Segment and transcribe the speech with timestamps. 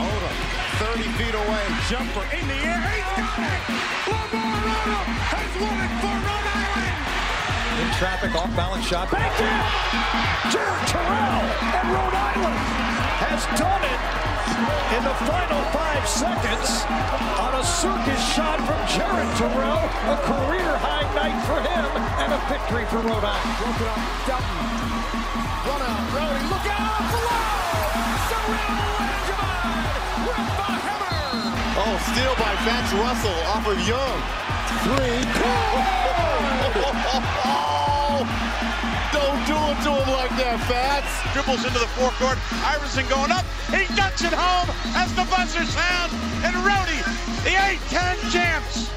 [0.00, 0.36] Odom,
[0.80, 3.62] 30 feet away, jumper in the air, he's got it!
[4.08, 6.98] Lamar Odom has won it for Rhode Island!
[7.84, 9.12] In traffic, off balance shot.
[9.12, 9.60] Back in!
[10.48, 12.60] Jared Terrell and Rhode Island
[13.28, 14.00] has done it
[14.96, 16.88] in the final five seconds
[17.44, 19.84] on a circus shot from Jared Terrell.
[19.84, 21.84] A career high night for him
[22.24, 23.52] and a victory for Rhode Island.
[23.60, 24.00] Broke it up,
[24.32, 24.56] Dutton.
[25.68, 27.04] Run out, Rowdy, look out!
[27.12, 27.44] Below!
[28.44, 29.43] Cyril
[31.76, 34.18] Oh, steal by Fatts Russell off of Young.
[34.86, 35.26] Three.
[37.42, 38.22] Oh,
[39.12, 41.10] don't do it to him like that, Fatts.
[41.32, 42.38] dribbles into the forecourt.
[42.64, 43.44] Iverson going up.
[43.74, 46.12] He ducks it home as the buzzer sounds.
[46.46, 47.02] And Rhody,
[47.42, 48.88] the A10 champs.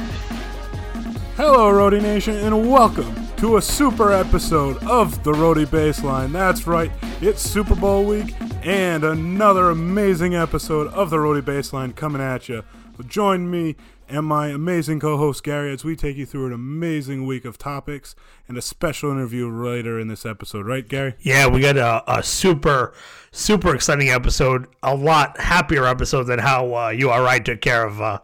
[1.36, 6.31] Hello, Rhody Nation, and welcome to a super episode of the Rhody Baseline.
[6.31, 6.91] That's right,
[7.22, 12.63] it's Super Bowl week, and another amazing episode of the Rhody Baseline coming at you.
[13.07, 13.75] Join me
[14.09, 18.16] and my amazing co-host Gary as we take you through an amazing week of topics
[18.47, 20.66] and a special interview later in this episode.
[20.66, 21.16] Right, Gary?
[21.19, 22.94] Yeah, we got a, a super,
[23.31, 24.67] super exciting episode.
[24.81, 28.19] A lot happier episode than how uh, URI took care of uh,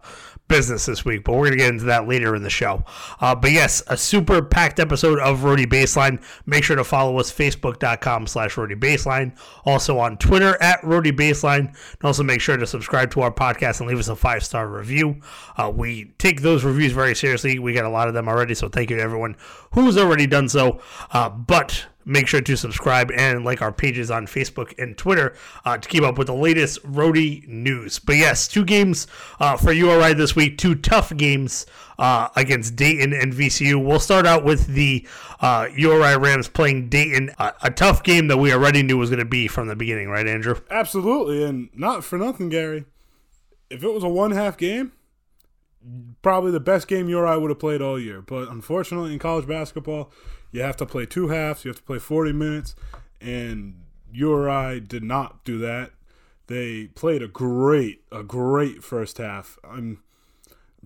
[0.48, 2.84] business this week, but we're going to get into that later in the show.
[3.20, 6.22] Uh, but yes, a super packed episode of Rhody Baseline.
[6.46, 9.36] Make sure to follow us, facebook.com slash Rhody Baseline.
[9.64, 11.68] Also on Twitter at Rhody Baseline.
[11.68, 15.20] And also make sure to subscribe to our podcast and leave us a five-star review.
[15.56, 17.58] Uh, we take those reviews very seriously.
[17.58, 19.36] We got a lot of them already, so thank you to everyone
[19.72, 20.80] who's already done so.
[21.10, 25.78] Uh, but make sure to subscribe and like our pages on Facebook and Twitter uh,
[25.78, 27.98] to keep up with the latest Rhody news.
[27.98, 29.06] But yes, two games
[29.40, 31.66] uh, for URI this week, two tough games
[31.98, 33.84] uh, against Dayton and VCU.
[33.84, 35.06] We'll start out with the
[35.40, 39.24] uh, URI Rams playing Dayton, a, tough game that we already knew was going to
[39.24, 40.60] be from the beginning, right, Andrew?
[40.70, 42.84] Absolutely, and not for nothing, Gary.
[43.70, 44.92] If it was a one-half game,
[46.22, 48.22] probably the best game URI would have played all year.
[48.22, 50.12] But unfortunately, in college basketball,
[50.54, 51.64] you have to play two halves.
[51.64, 52.76] You have to play 40 minutes,
[53.20, 53.82] and
[54.12, 55.90] URI did not do that.
[56.46, 59.58] They played a great, a great first half.
[59.68, 60.04] I'm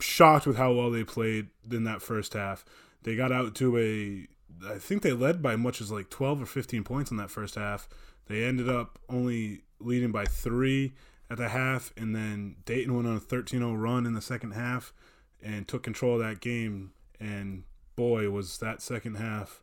[0.00, 2.64] shocked with how well they played in that first half.
[3.02, 4.26] They got out to a,
[4.66, 7.56] I think they led by much as like 12 or 15 points in that first
[7.56, 7.90] half.
[8.26, 10.94] They ended up only leading by three
[11.28, 14.52] at the half, and then Dayton went on a 13 0 run in the second
[14.52, 14.94] half
[15.42, 16.92] and took control of that game.
[17.20, 17.64] And
[17.98, 19.60] boy, was that second half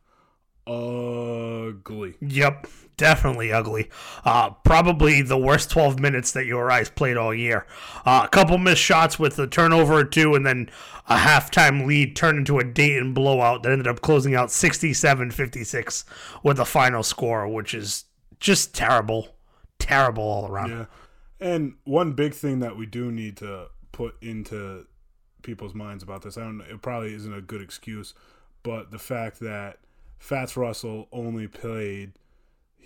[0.66, 2.16] ugly.
[2.20, 2.66] Yep,
[2.98, 3.88] definitely ugly.
[4.26, 7.66] Uh, probably the worst 12 minutes that URI's played all year.
[8.04, 10.68] Uh, a couple missed shots with a turnover or two, and then
[11.08, 16.04] a halftime lead turned into a Dayton blowout that ended up closing out 67 56
[16.42, 18.04] with the final score, which is
[18.38, 19.28] just terrible.
[19.78, 20.70] Terrible all around.
[20.70, 20.84] Yeah.
[21.40, 24.86] And one big thing that we do need to put into
[25.46, 28.12] people's minds about this, I don't it probably isn't a good excuse,
[28.62, 29.78] but the fact that
[30.18, 32.12] Fatts Russell only played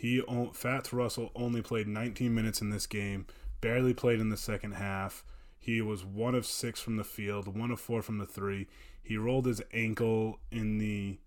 [0.01, 0.23] he
[0.55, 3.27] Fatts Russell only played 19 minutes in this game,
[3.61, 5.23] barely played in the second half.
[5.59, 8.67] He was one of six from the field, one of four from the three.
[9.03, 11.19] He rolled his ankle in the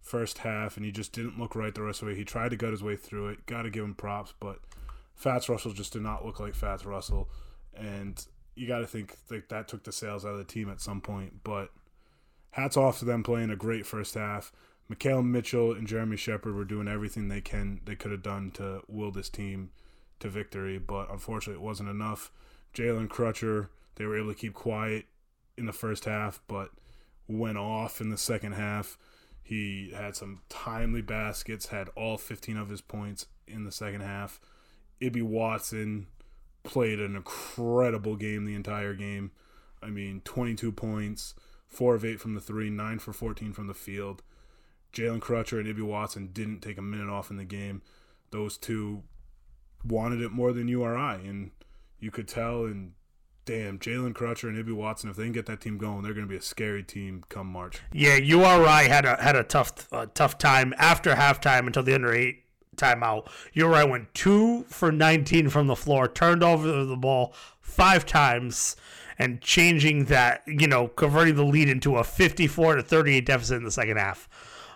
[0.00, 2.18] first half, and he just didn't look right the rest of the way.
[2.18, 3.44] He tried to gut his way through it.
[3.44, 4.60] Got to give him props, but
[5.14, 7.28] Fatts Russell just did not look like Fatts Russell,
[7.76, 10.80] and you got to think like that took the sails out of the team at
[10.80, 11.42] some point.
[11.44, 11.70] But
[12.50, 14.52] hats off to them playing a great first half.
[14.90, 18.82] Makhel Mitchell and Jeremy Sheppard were doing everything they can they could have done to
[18.88, 19.70] will this team
[20.20, 22.30] to victory, but unfortunately it wasn't enough.
[22.74, 25.06] Jalen Crutcher, they were able to keep quiet
[25.56, 26.70] in the first half, but
[27.28, 28.98] went off in the second half.
[29.42, 34.40] He had some timely baskets, had all 15 of his points in the second half.
[35.00, 36.06] Ibi Watson
[36.62, 39.32] played an incredible game the entire game.
[39.82, 41.34] I mean, 22 points,
[41.66, 44.22] 4 of 8 from the 3, 9 for 14 from the field.
[44.92, 47.82] Jalen Crutcher and Ibi Watson didn't take a minute off in the game.
[48.30, 49.02] Those two
[49.84, 51.50] wanted it more than URI, and
[51.98, 52.64] you could tell.
[52.64, 52.92] And
[53.44, 56.26] damn, Jalen Crutcher and Ibi Watson, if they can get that team going, they're going
[56.26, 57.80] to be a scary team come March.
[57.92, 62.12] Yeah, URI had a had a tough uh, tough time after halftime until the under
[62.12, 62.41] eight
[62.76, 63.28] timeout.
[63.52, 68.76] URI went two for 19 from the floor, turned over the ball five times,
[69.18, 73.64] and changing that, you know, converting the lead into a 54 to 38 deficit in
[73.64, 74.28] the second half,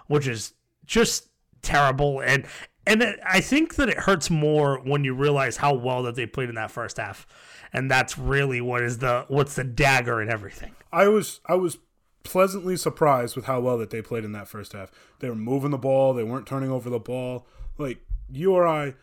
[0.06, 0.52] which is
[0.84, 1.28] just
[1.62, 2.20] terrible.
[2.20, 2.46] And
[2.86, 6.26] and it, I think that it hurts more when you realize how well that they
[6.26, 7.26] played in that first half,
[7.72, 10.72] and that's really what is the what's the dagger in everything.
[10.92, 11.78] I was I was
[12.22, 14.90] pleasantly surprised with how well that they played in that first half.
[15.18, 17.46] They were moving the ball, they weren't turning over the ball.
[17.78, 18.00] Like
[18.30, 18.94] URI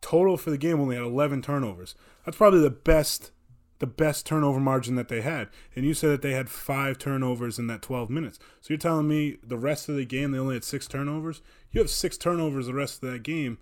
[0.00, 1.94] total for the game only had 11 turnovers.
[2.24, 3.32] That's probably the best
[3.78, 5.48] the best turnover margin that they had.
[5.74, 8.38] And you said that they had five turnovers in that 12 minutes.
[8.62, 11.42] So you're telling me the rest of the game they only had six turnovers?
[11.72, 13.58] You have six turnovers the rest of that game.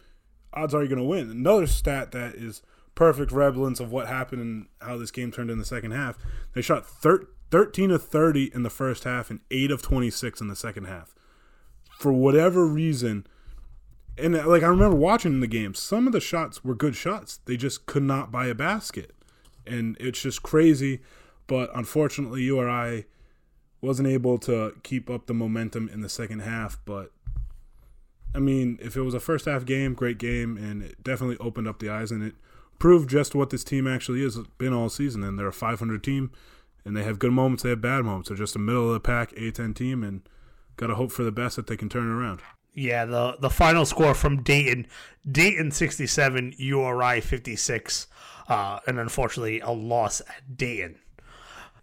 [0.53, 1.31] Odds are you're going to win.
[1.31, 2.63] Another stat that is
[2.95, 6.17] perfect relevance of what happened and how this game turned in the second half.
[6.55, 10.49] They shot thir- 13 of 30 in the first half and 8 of 26 in
[10.49, 11.15] the second half.
[11.99, 13.27] For whatever reason,
[14.19, 17.41] and uh, like I remember watching the game, some of the shots were good shots.
[17.45, 19.13] They just could not buy a basket
[19.67, 21.01] and it's just crazy.
[21.47, 23.05] But unfortunately, URI
[23.81, 26.79] wasn't able to keep up the momentum in the second half.
[26.85, 27.13] But
[28.35, 31.69] I mean, if it was a first half game, great game, and it definitely opened
[31.69, 32.35] up the eyes and it
[32.79, 35.23] proved just what this team actually is It's been all season.
[35.23, 36.31] And they're a 500 team,
[36.85, 38.29] and they have good moments, they have bad moments.
[38.29, 40.27] They're just a middle of the pack A10 team, and
[40.77, 42.41] got to hope for the best that they can turn it around.
[42.75, 44.87] Yeah, the the final score from Dayton,
[45.31, 48.09] Dayton 67, URI 56
[48.49, 50.97] uh, and unfortunately a loss at Dayton.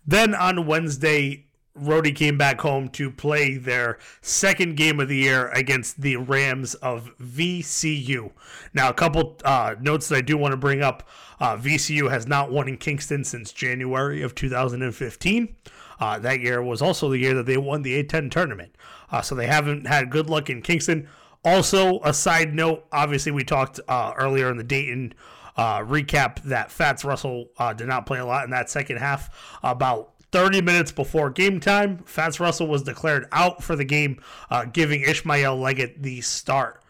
[0.05, 5.47] Then on Wednesday, Rhody came back home to play their second game of the year
[5.49, 8.31] against the Rams of VCU.
[8.73, 11.07] Now, a couple uh, notes that I do want to bring up.
[11.39, 15.55] Uh, VCU has not won in Kingston since January of 2015.
[15.99, 18.75] Uh, that year was also the year that they won the A10 tournament.
[19.11, 21.07] Uh, so they haven't had good luck in Kingston.
[21.43, 25.13] Also, a side note, obviously, we talked uh, earlier in the Dayton
[25.57, 29.57] uh, recap that Fatts Russell uh, did not play a lot in that second half.
[29.63, 34.65] About 30 minutes before game time, Fatts Russell was declared out for the game, uh,
[34.65, 36.81] giving Ishmael Leggett the start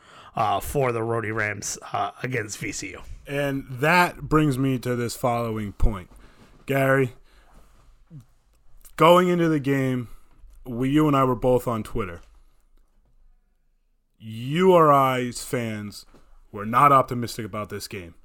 [0.61, 1.77] for the Rhody Rams
[2.21, 3.01] against VCU.
[3.27, 6.09] And that brings me to this following point.
[6.65, 7.13] Gary,
[8.97, 10.09] going into the game,
[10.65, 12.21] we, you and I were both on Twitter.
[14.19, 16.05] URI's fans
[16.51, 18.15] were not optimistic about this game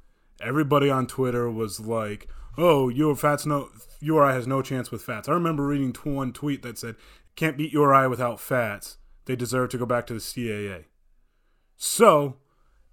[0.41, 5.29] everybody on Twitter was like, "Oh, your Fatts no URI has no chance with Fatts."
[5.29, 6.97] I remember reading one tweet that said,
[7.35, 8.99] "Can't beat URI without Fatts.
[9.25, 10.87] They deserve to go back to the CAA."
[11.77, 12.37] So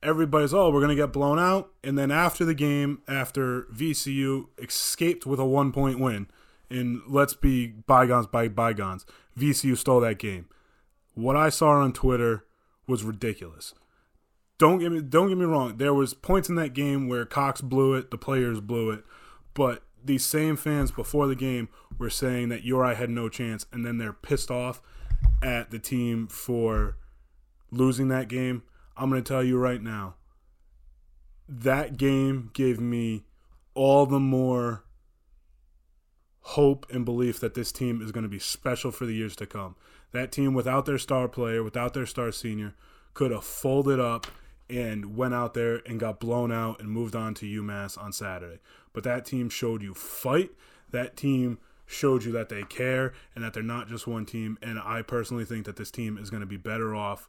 [0.02, 5.26] everybody's, "Oh, we're gonna get blown out," and then after the game, after VCU escaped
[5.26, 6.28] with a one point win,
[6.74, 9.06] and let's be bygones by bygones,
[9.38, 10.48] VCU stole that game.
[11.14, 12.46] What I saw on Twitter
[12.88, 13.74] was ridiculous
[14.64, 15.78] don't get me don't get me wrong.
[15.78, 19.04] There was points in that game where Cox blew it, the players blew it,
[19.54, 23.86] but these same fans before the game were saying that URI had no chance, and
[23.86, 24.82] then they're pissed off
[25.42, 26.98] at the team for
[27.72, 28.64] losing that game.
[28.96, 30.16] I'm going to tell you right now,
[31.50, 33.26] that game gave me
[33.74, 34.83] all the more
[36.44, 39.46] hope and belief that this team is going to be special for the years to
[39.46, 39.76] come.
[40.12, 42.76] That team, without their star player, without their star senior,
[43.14, 44.28] could have folded up
[44.70, 48.60] and went out there and got blown out and moved on to UMass on Saturday.
[48.92, 50.52] But that team showed you fight.
[50.92, 54.58] That team showed you that they care and that they're not just one team.
[54.62, 57.28] And I personally think that this team is going to be better off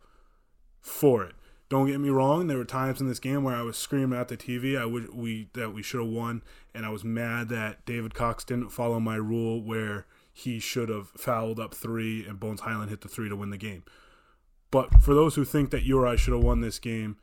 [0.81, 1.35] for it.
[1.69, 2.47] Don't get me wrong.
[2.47, 4.79] There were times in this game where I was screaming at the TV.
[4.79, 6.43] I would we that we should have won,
[6.75, 11.09] and I was mad that David Cox didn't follow my rule where he should have
[11.17, 13.85] fouled up three and Bones Hyland hit the three to win the game.
[14.71, 17.17] But for those who think that you or I should have won this game,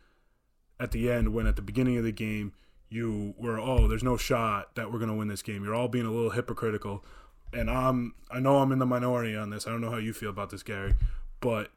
[0.80, 2.54] at the end when at the beginning of the game
[2.90, 5.64] you were oh there's no shot that we're going to win this game.
[5.64, 7.06] You're all being a little hypocritical
[7.54, 9.68] and i'm i know i'm in the minority on this.
[9.68, 10.96] I don't know how you feel about this gary
[11.40, 11.72] but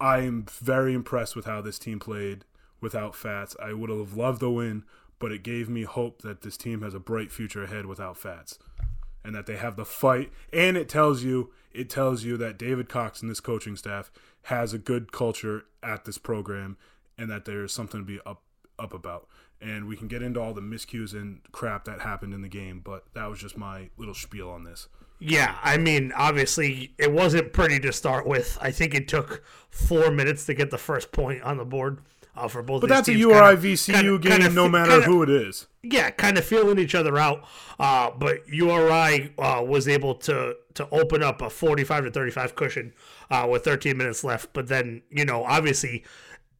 [0.00, 2.44] i am very impressed with how this team played
[2.80, 3.56] without fats.
[3.62, 4.84] I would have loved the win
[5.24, 8.58] but it gave me hope that this team has a bright future ahead without fats
[9.24, 12.88] and that they have the fight and it tells you it tells you that david
[12.88, 14.10] cox and this coaching staff
[14.42, 16.76] has a good culture at this program
[17.16, 18.42] and that there's something to be up
[18.78, 19.28] up about.
[19.60, 22.80] And we can get into all the miscues and crap that happened in the game,
[22.84, 24.88] but that was just my little spiel on this.
[25.20, 28.58] Yeah, I mean, obviously, it wasn't pretty to start with.
[28.60, 32.00] I think it took four minutes to get the first point on the board
[32.36, 32.80] uh, for both.
[32.80, 35.66] But that's a URI VCU kinda, game, kinda, no matter kinda, who it is.
[35.82, 37.44] Yeah, kind of feeling each other out.
[37.78, 42.92] Uh, but URI uh, was able to to open up a forty-five to thirty-five cushion
[43.30, 44.52] uh, with thirteen minutes left.
[44.52, 46.04] But then, you know, obviously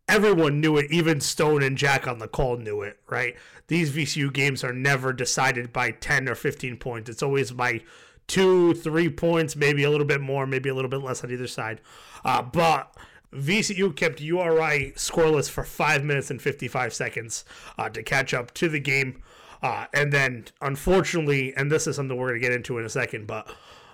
[0.08, 0.90] everyone knew it.
[0.90, 3.36] Even Stone and Jack on the call knew it, right?
[3.68, 7.08] These VCU games are never decided by 10 or 15 points.
[7.08, 7.80] It's always by
[8.26, 11.46] two, three points, maybe a little bit more, maybe a little bit less on either
[11.46, 11.80] side.
[12.24, 12.94] Uh, but
[13.34, 17.44] VCU kept URI scoreless for five minutes and 55 seconds
[17.78, 19.22] uh, to catch up to the game.
[19.62, 22.90] Uh, and then, unfortunately, and this is something we're going to get into in a
[22.90, 23.50] second, but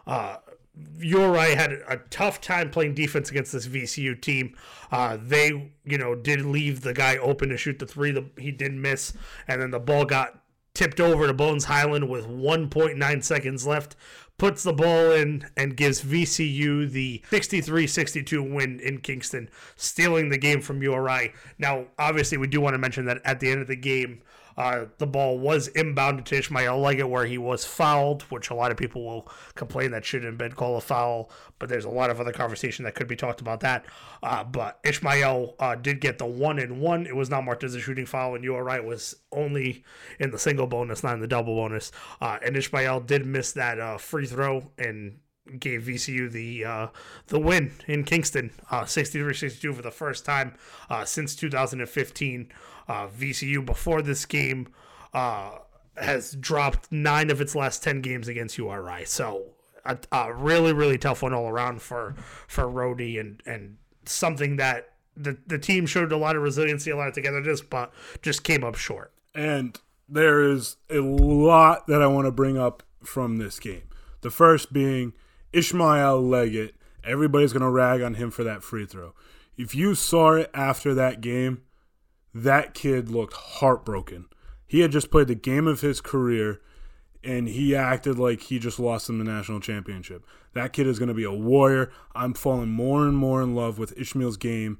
[0.06, 0.36] uh,
[0.98, 4.56] URI had a tough time playing defense against this VCU team.
[4.90, 8.10] Uh, they, you know, did leave the guy open to shoot the three.
[8.10, 9.12] The, he did miss,
[9.46, 10.42] and then the ball got
[10.74, 13.96] tipped over to Bones Hyland with 1.9 seconds left.
[14.40, 20.38] Puts the ball in and gives VCU the 63 62 win in Kingston, stealing the
[20.38, 21.34] game from URI.
[21.58, 24.22] Now, obviously, we do want to mention that at the end of the game,
[24.56, 28.70] uh, the ball was inbounded to Ishmael Leggett where he was fouled, which a lot
[28.70, 32.10] of people will complain that shouldn't have been called a foul, but there's a lot
[32.10, 33.86] of other conversation that could be talked about that.
[34.22, 37.06] Uh, but Ishmael uh, did get the one and one.
[37.06, 39.84] It was not marked as a shooting foul, and URI, was only
[40.18, 41.92] in the single bonus, not in the double bonus.
[42.20, 45.18] Uh, and Ishmael did miss that uh, free throw and
[45.58, 46.86] gave VCU the uh,
[47.26, 50.54] the win in Kingston, 63-62 for the first time
[51.04, 52.52] since 2015.
[52.90, 54.66] Uh, VCU before this game
[55.14, 55.58] uh,
[55.96, 59.04] has dropped nine of its last ten games against URI.
[59.04, 59.44] So
[59.84, 62.16] a, a really really tough one all around for
[62.48, 66.96] for Rhody and and something that the the team showed a lot of resiliency, a
[66.96, 67.92] lot of togetherness, but
[68.22, 69.12] just came up short.
[69.36, 69.78] And
[70.08, 73.84] there is a lot that I want to bring up from this game.
[74.22, 75.12] The first being
[75.52, 76.74] Ishmael Leggett.
[77.04, 79.14] Everybody's going to rag on him for that free throw.
[79.56, 81.62] If you saw it after that game,
[82.34, 84.26] that kid looked heartbroken.
[84.66, 86.60] He had just played the game of his career
[87.22, 90.24] and he acted like he just lost him the national championship.
[90.54, 91.92] That kid is going to be a warrior.
[92.14, 94.78] I'm falling more and more in love with Ishmael's game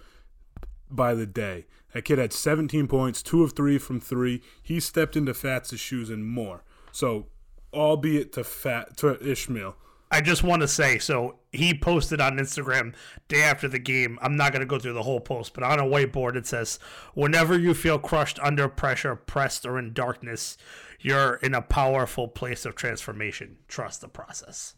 [0.90, 1.66] by the day.
[1.92, 4.42] That kid had 17 points, two of three from three.
[4.62, 6.62] He stepped into Fatts' shoes and more.
[6.92, 7.26] So,
[7.74, 9.76] albeit to Fat to Ishmael,
[10.10, 12.94] I just want to say so he posted on Instagram
[13.28, 14.18] day after the game.
[14.20, 16.78] I'm not going to go through the whole post, but on a whiteboard it says,
[17.14, 20.56] Whenever you feel crushed under pressure, pressed, or in darkness,
[21.00, 23.58] you're in a powerful place of transformation.
[23.68, 24.74] Trust the process.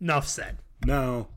[0.00, 0.58] Enough said.
[0.84, 1.28] Now,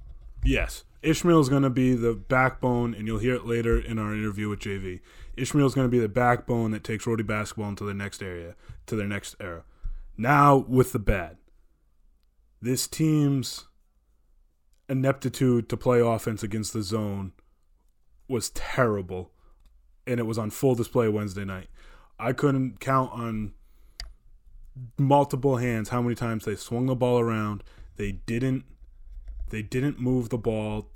[0.43, 4.13] yes, Ishmael is going to be the backbone, and you'll hear it later in our
[4.13, 4.99] interview with JV.
[5.37, 8.55] Ishmael is going to be the backbone that takes Rhody basketball into their next area,
[8.87, 9.63] to their next era.
[10.17, 11.37] Now, with the bad
[12.65, 13.65] this team's
[14.89, 17.31] ineptitude to play offense against the zone
[18.27, 19.31] was terrible,
[20.07, 21.67] and it was on full display Wednesday night.
[22.17, 23.53] I couldn't count on
[24.97, 27.63] multiple hands how many times they swung the ball around.
[27.97, 28.65] They didn't.
[29.51, 30.89] They didn't move the ball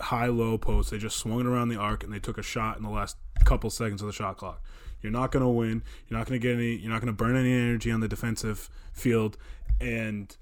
[0.00, 0.90] high low post.
[0.90, 3.16] They just swung it around the arc and they took a shot in the last
[3.46, 4.62] couple seconds of the shot clock.
[5.00, 5.82] You're not going to win.
[6.06, 6.76] You're not going to get any.
[6.76, 9.38] You're not going to burn any energy on the defensive field,
[9.80, 10.36] and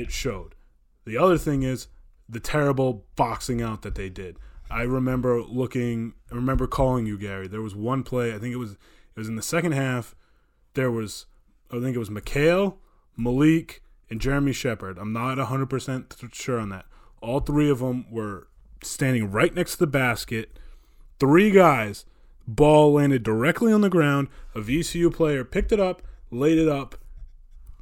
[0.00, 0.54] it showed.
[1.04, 1.88] The other thing is
[2.28, 4.38] the terrible boxing out that they did.
[4.70, 6.14] I remember looking.
[6.30, 7.46] I remember calling you, Gary.
[7.46, 8.34] There was one play.
[8.34, 10.14] I think it was it was in the second half.
[10.74, 11.26] There was
[11.70, 12.76] I think it was Makhel,
[13.16, 14.98] Malik, and Jeremy Sheppard.
[14.98, 16.86] I'm not 100% sure on that.
[17.20, 18.48] All three of them were
[18.82, 20.58] standing right next to the basket.
[21.18, 22.04] Three guys.
[22.46, 24.28] Ball landed directly on the ground.
[24.54, 26.94] A VCU player picked it up, laid it up.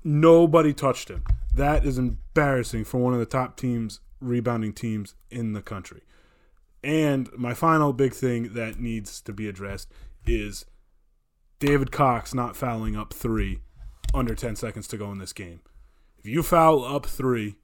[0.03, 1.25] Nobody touched him.
[1.55, 6.03] That is embarrassing for one of the top teams, rebounding teams in the country.
[6.83, 9.91] And my final big thing that needs to be addressed
[10.27, 10.67] is
[11.61, 13.61] David Cox not fouling up three
[14.13, 15.61] under 10 seconds to go in this game.
[16.19, 17.55] If you foul up three,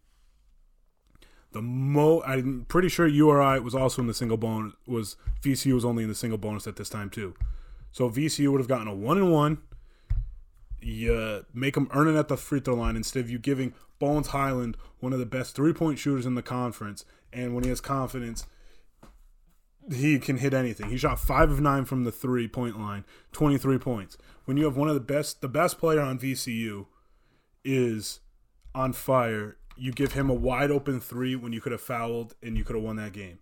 [1.52, 5.84] the mo I'm pretty sure URI was also in the single bonus was VCU was
[5.84, 7.34] only in the single bonus at this time too.
[7.90, 9.58] So VCU would have gotten a one and one
[10.82, 14.28] you make him earn it at the free throw line instead of you giving Bones
[14.28, 17.04] Hyland one of the best three point shooters in the conference.
[17.32, 18.46] And when he has confidence,
[19.92, 20.90] he can hit anything.
[20.90, 24.16] He shot five of nine from the three point line, 23 points.
[24.44, 26.86] When you have one of the best, the best player on VCU
[27.64, 28.20] is
[28.74, 32.56] on fire, you give him a wide open three when you could have fouled and
[32.56, 33.38] you could have won that game.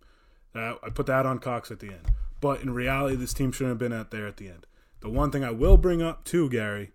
[0.54, 2.10] That, I put that on Cox at the end.
[2.40, 4.66] But in reality, this team shouldn't have been out there at the end.
[5.00, 6.92] The one thing I will bring up too, Gary,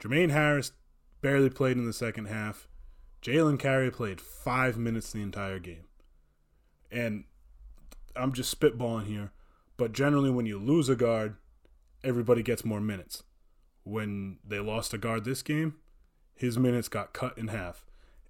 [0.00, 0.72] Jermaine Harris
[1.20, 2.66] barely played in the second half.
[3.22, 5.84] Jalen Carey played five minutes the entire game.
[6.90, 7.24] And
[8.16, 9.30] I'm just spitballing here,
[9.76, 11.36] but generally, when you lose a guard,
[12.02, 13.22] everybody gets more minutes.
[13.84, 15.76] When they lost a guard this game,
[16.34, 17.84] his minutes got cut in half.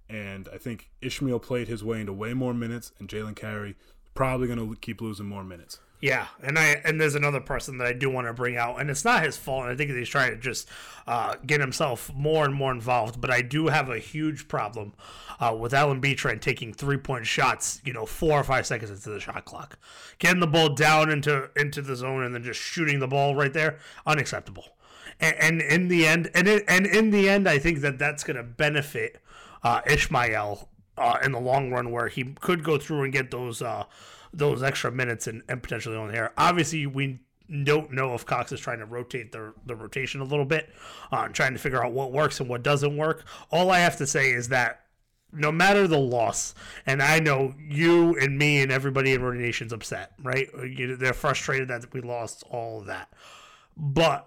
[0.09, 3.77] And I think Ishmael played his way into way more minutes, and Jalen Carey
[4.15, 5.79] probably going to keep losing more minutes.
[6.01, 8.89] Yeah, and I and there's another person that I do want to bring out, and
[8.89, 9.67] it's not his fault.
[9.67, 10.67] I think he's trying to just
[11.07, 13.21] uh, get himself more and more involved.
[13.21, 14.95] But I do have a huge problem
[15.41, 17.83] uh, with Allen Betrand taking three point shots.
[17.85, 19.79] You know, four or five seconds into the shot clock,
[20.19, 23.53] getting the ball down into into the zone and then just shooting the ball right
[23.53, 24.69] there, unacceptable.
[25.21, 28.25] And, and in the end, and it, and in the end, I think that that's
[28.25, 29.21] going to benefit
[29.63, 30.67] uh, Ishmael
[31.01, 33.85] uh, in the long run where he could go through and get those uh,
[34.33, 36.33] those extra minutes and, and potentially on there.
[36.39, 37.21] Obviously, we
[37.65, 40.71] don't know if Cox is trying to rotate the, the rotation a little bit,
[41.11, 43.25] uh, trying to figure out what works and what doesn't work.
[43.51, 44.83] All I have to say is that
[45.33, 46.55] no matter the loss,
[46.87, 50.49] and I know you and me and everybody in Rhody Nation's upset, right?
[50.55, 53.13] They're frustrated that we lost all of that.
[53.77, 54.27] But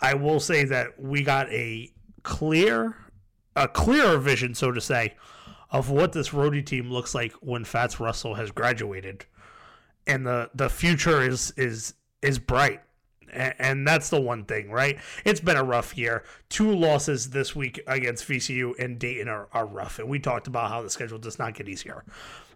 [0.00, 2.96] I will say that we got a clear,
[3.54, 5.14] a clearer vision, so to say,
[5.70, 9.26] of what this roadie team looks like when Fatts Russell has graduated,
[10.06, 12.80] and the the future is is is bright.
[13.32, 14.96] And that's the one thing, right?
[15.24, 16.22] It's been a rough year.
[16.50, 19.98] Two losses this week against VCU and Dayton are, are rough.
[19.98, 22.04] And we talked about how the schedule does not get easier.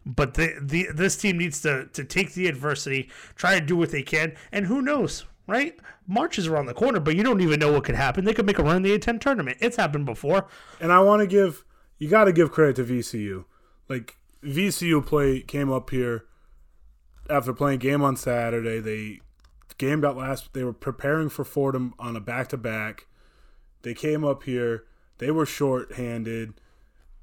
[0.07, 3.91] But the, the this team needs to, to take the adversity, try to do what
[3.91, 5.77] they can, and who knows, right?
[6.07, 8.25] March is around the corner, but you don't even know what could happen.
[8.25, 9.59] They could make a run in the A10 tournament.
[9.61, 10.47] It's happened before.
[10.81, 11.65] And I want to give
[11.99, 13.45] you got to give credit to VCU.
[13.89, 16.25] Like VCU play came up here
[17.29, 18.81] after playing game on Saturday.
[18.81, 19.21] They
[19.79, 20.53] game got last.
[20.53, 23.07] They were preparing for Fordham on a back to back.
[23.83, 24.85] They came up here.
[25.19, 26.55] They were short-handed.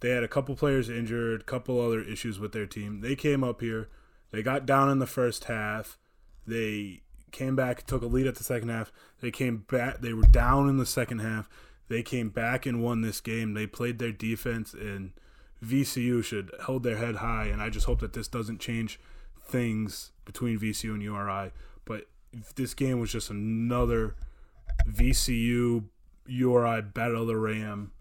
[0.02, 3.02] They had a couple players injured, couple other issues with their team.
[3.02, 3.90] They came up here.
[4.32, 5.98] They got down in the first half.
[6.46, 7.02] They
[7.32, 8.92] came back, took a lead at the second half.
[9.22, 10.02] They came back.
[10.02, 11.50] They were down in the second half.
[11.88, 13.54] They came back and won this game.
[13.54, 15.12] They played their defense, and
[15.64, 17.46] VCU should hold their head high.
[17.46, 19.00] And I just hope that this doesn't change
[19.42, 21.52] things between VCU and URI.
[21.86, 22.06] But
[22.56, 24.16] this game was just another
[24.90, 25.86] VCU
[26.28, 27.92] URI battle of the Ram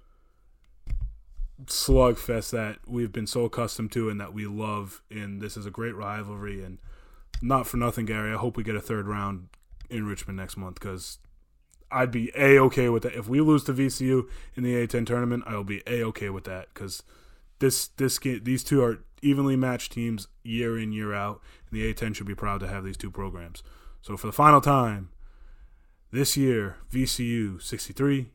[1.67, 5.03] slugfest that we've been so accustomed to and that we love.
[5.11, 6.63] And this is a great rivalry.
[6.63, 6.79] And
[7.43, 8.33] not for nothing, Gary.
[8.33, 9.49] I hope we get a third round
[9.91, 11.19] in Richmond next month because
[11.91, 13.15] I'd be a okay with that.
[13.15, 16.69] If we lose to VCU in the A10 tournament, I'll be a okay with that
[16.73, 17.03] because
[17.59, 22.15] this this these two are evenly matched teams year in year out, and the A10
[22.15, 23.63] should be proud to have these two programs.
[24.03, 25.11] So for the final time
[26.11, 28.31] this year, VCU 63,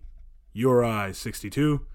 [0.53, 1.85] URI 62,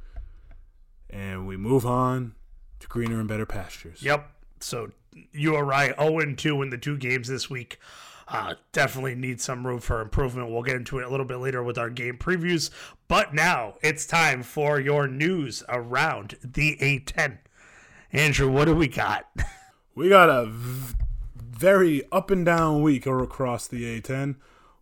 [1.11, 2.35] and we move on
[2.81, 4.03] to greener and better pastures.
[4.03, 4.31] Yep.
[4.61, 4.93] So
[5.33, 7.79] URI 0 2 in the two games this week.
[8.27, 10.51] Uh, definitely needs some room for improvement.
[10.51, 12.71] We'll get into it a little bit later with our game previews.
[13.07, 17.39] But now it's time for your news around the A10.
[18.13, 19.27] Andrew, what do we got?
[19.97, 20.97] We got a v-
[21.37, 24.35] very up and down week across the A10.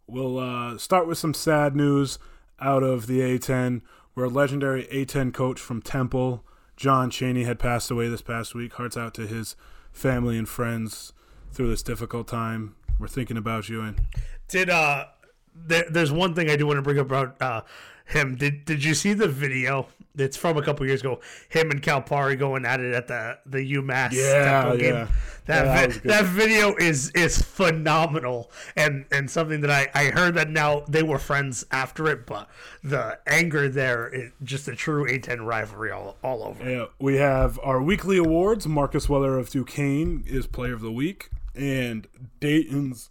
[0.07, 2.19] We'll uh, start with some sad news
[2.61, 3.83] out of the A10,
[4.15, 8.73] where legendary A10 coach from Temple, John Chaney, had passed away this past week.
[8.73, 9.55] Hearts out to his
[9.93, 11.13] family and friends
[11.53, 12.75] through this difficult time.
[12.99, 14.01] We're thinking about you and
[14.49, 15.07] Did uh,
[15.55, 17.61] there, there's one thing I do want to bring up about uh
[18.07, 18.37] him.
[18.37, 19.87] Did Did you see the video?
[20.15, 21.21] It's from a couple years ago.
[21.49, 24.91] Him and Calipari going at it at the the UMass Yeah, Temple yeah.
[24.93, 25.09] game.
[25.47, 30.05] That Yeah, that vi- that video is is phenomenal and and something that I I
[30.11, 32.49] heard that now they were friends after it, but
[32.85, 36.69] the anger there is just a true A10 rivalry all all over.
[36.69, 38.67] Yeah, we have our weekly awards.
[38.67, 42.07] Marcus Weller of Duquesne is Player of the Week, and
[42.41, 43.11] Dayton's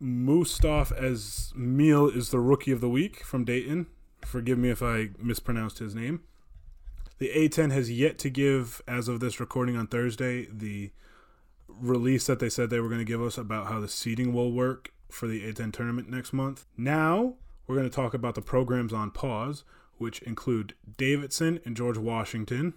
[0.00, 3.86] Mustaf as Meal is the Rookie of the Week from Dayton.
[4.24, 6.22] Forgive me if I mispronounced his name.
[7.18, 10.90] The A10 has yet to give, as of this recording on Thursday, the
[11.68, 14.52] release that they said they were going to give us about how the seating will
[14.52, 16.66] work for the A10 tournament next month.
[16.76, 17.34] Now,
[17.66, 19.64] we're going to talk about the programs on pause,
[19.96, 22.74] which include Davidson and George Washington.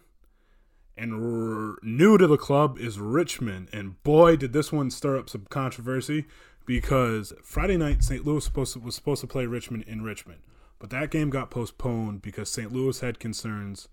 [0.99, 3.69] And r- new to the club is Richmond.
[3.71, 6.25] And boy, did this one stir up some controversy
[6.65, 8.25] because Friday night St.
[8.25, 10.41] Louis supposed to, was supposed to play Richmond in Richmond.
[10.77, 12.73] But that game got postponed because St.
[12.73, 13.87] Louis had concerns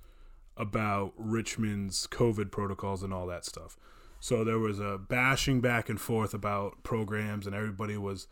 [0.57, 3.77] about Richmond's COVID protocols and all that stuff.
[4.19, 8.27] So there was a bashing back and forth about programs, and everybody was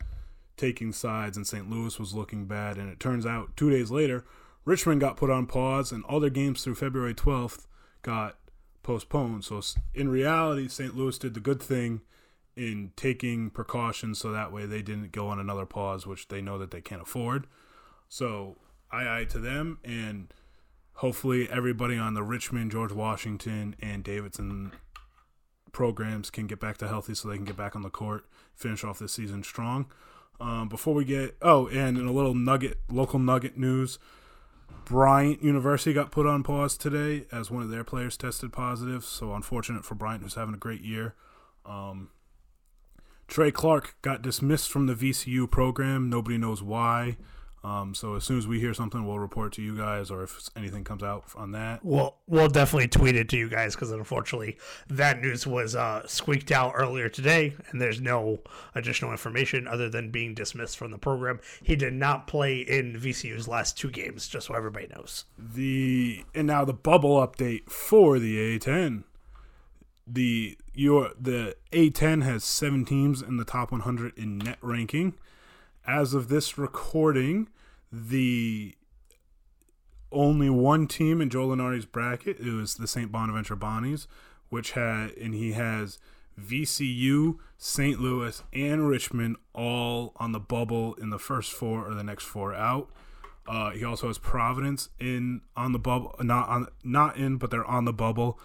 [0.57, 1.69] taking sides, and St.
[1.69, 2.77] Louis was looking bad.
[2.77, 4.25] And it turns out two days later,
[4.65, 7.67] Richmond got put on pause, and all their games through February 12th
[8.01, 8.37] got
[8.85, 9.43] postponed.
[9.43, 9.61] So
[9.93, 10.95] in reality, St.
[10.95, 12.01] Louis did the good thing
[12.55, 16.57] in taking precautions so that way they didn't go on another pause, which they know
[16.59, 17.47] that they can't afford.
[18.07, 18.57] So
[18.91, 20.31] I I to them, and
[20.93, 24.71] hopefully everybody on the Richmond, George Washington, and Davidson
[25.71, 28.83] programs can get back to healthy so they can get back on the court, finish
[28.83, 29.87] off this season strong.
[30.39, 33.97] Um, before we get oh, and in a little nugget, local nugget news,
[34.85, 39.03] Bryant University got put on pause today as one of their players tested positive.
[39.03, 41.15] So unfortunate for Bryant, who's having a great year.
[41.65, 42.09] Um,
[43.27, 46.09] Tre Clark got dismissed from the VCU program.
[46.09, 47.17] Nobody knows why.
[47.65, 50.49] Um, so as soon as we hear something, we'll report to you guys, or if
[50.55, 51.83] anything comes out on that.
[51.83, 56.51] We'll we'll definitely tweet it to you guys because unfortunately that news was uh, squeaked
[56.51, 58.37] out earlier today, and there's no
[58.75, 61.39] additional information other than being dismissed from the program.
[61.63, 65.25] He did not play in VCU's last two games, just so everybody knows.
[65.39, 69.05] The and now the bubble update for the A10.
[70.05, 75.15] The your the A10 has seven teams in the top 100 in net ranking.
[75.87, 77.47] As of this recording,
[77.91, 78.75] the
[80.11, 83.11] only one team in Joe Lunardi's bracket it was the St.
[83.11, 84.07] Bonaventure Bonnies,
[84.49, 85.99] which had and he has
[86.39, 87.99] VCU, St.
[87.99, 92.53] Louis, and Richmond all on the bubble in the first four or the next four
[92.53, 92.89] out.
[93.47, 97.65] Uh, he also has Providence in on the bubble, not on not in, but they're
[97.65, 98.39] on the bubble.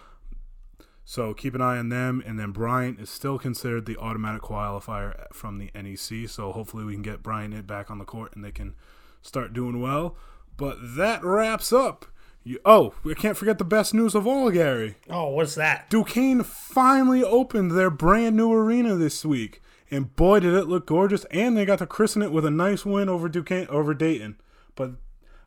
[1.03, 2.21] So keep an eye on them.
[2.25, 6.29] And then Bryant is still considered the automatic qualifier from the NEC.
[6.29, 8.75] So hopefully we can get Bryant back on the court and they can
[9.21, 10.15] start doing well.
[10.57, 12.05] But that wraps up.
[12.43, 14.95] You, oh, we can't forget the best news of all, Gary.
[15.09, 15.89] Oh, what's that?
[15.89, 21.23] Duquesne finally opened their brand new arena this week, and boy, did it look gorgeous!
[21.25, 24.37] And they got to christen it with a nice win over Duquesne over Dayton.
[24.73, 24.93] But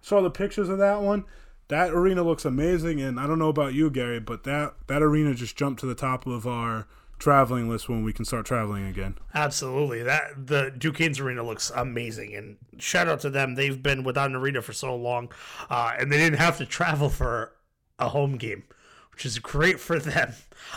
[0.00, 1.24] saw the pictures of that one.
[1.68, 5.34] That arena looks amazing, and I don't know about you, Gary, but that that arena
[5.34, 6.86] just jumped to the top of our
[7.24, 9.16] traveling list when we can start traveling again.
[9.32, 10.02] Absolutely.
[10.02, 13.54] That the Duquesne's arena looks amazing and shout out to them.
[13.54, 15.32] They've been without an arena for so long.
[15.70, 17.52] Uh, and they didn't have to travel for
[17.98, 18.64] a home game,
[19.12, 20.34] which is great for them.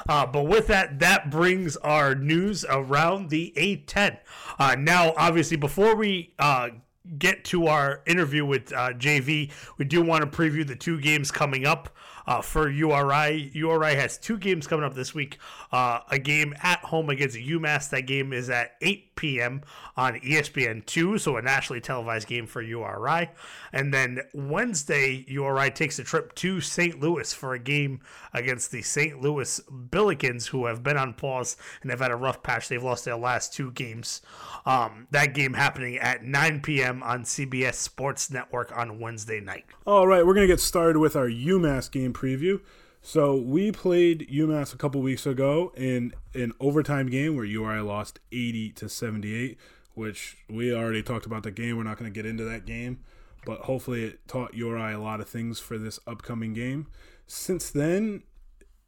[0.07, 4.17] Uh, but with that, that brings our news around the A10.
[4.57, 6.69] Uh, now, obviously, before we uh,
[7.17, 11.29] get to our interview with uh, JV, we do want to preview the two games
[11.29, 11.89] coming up
[12.27, 13.51] uh, for URI.
[13.53, 15.37] URI has two games coming up this week.
[15.71, 17.89] Uh, a game at home against UMass.
[17.89, 19.61] That game is at 8 p.m.
[19.95, 23.29] on ESPN2, so a nationally televised game for URI.
[23.73, 26.99] And then Wednesday, URI takes a trip to St.
[26.99, 28.01] Louis for a game
[28.33, 29.21] against the St.
[29.21, 29.59] Louis
[29.89, 32.67] Billikens, who have been on pause and have had a rough patch.
[32.67, 34.21] They've lost their last two games.
[34.65, 37.01] Um, that game happening at 9 p.m.
[37.03, 39.65] on CBS Sports Network on Wednesday night.
[39.85, 42.59] All right, we're going to get started with our UMass game preview.
[43.01, 48.19] So we played UMass a couple weeks ago in an overtime game where URI lost
[48.31, 49.57] 80 to 78,
[49.93, 51.77] which we already talked about the game.
[51.77, 52.99] We're not going to get into that game,
[53.45, 56.87] but hopefully it taught URI a lot of things for this upcoming game.
[57.27, 58.23] Since then,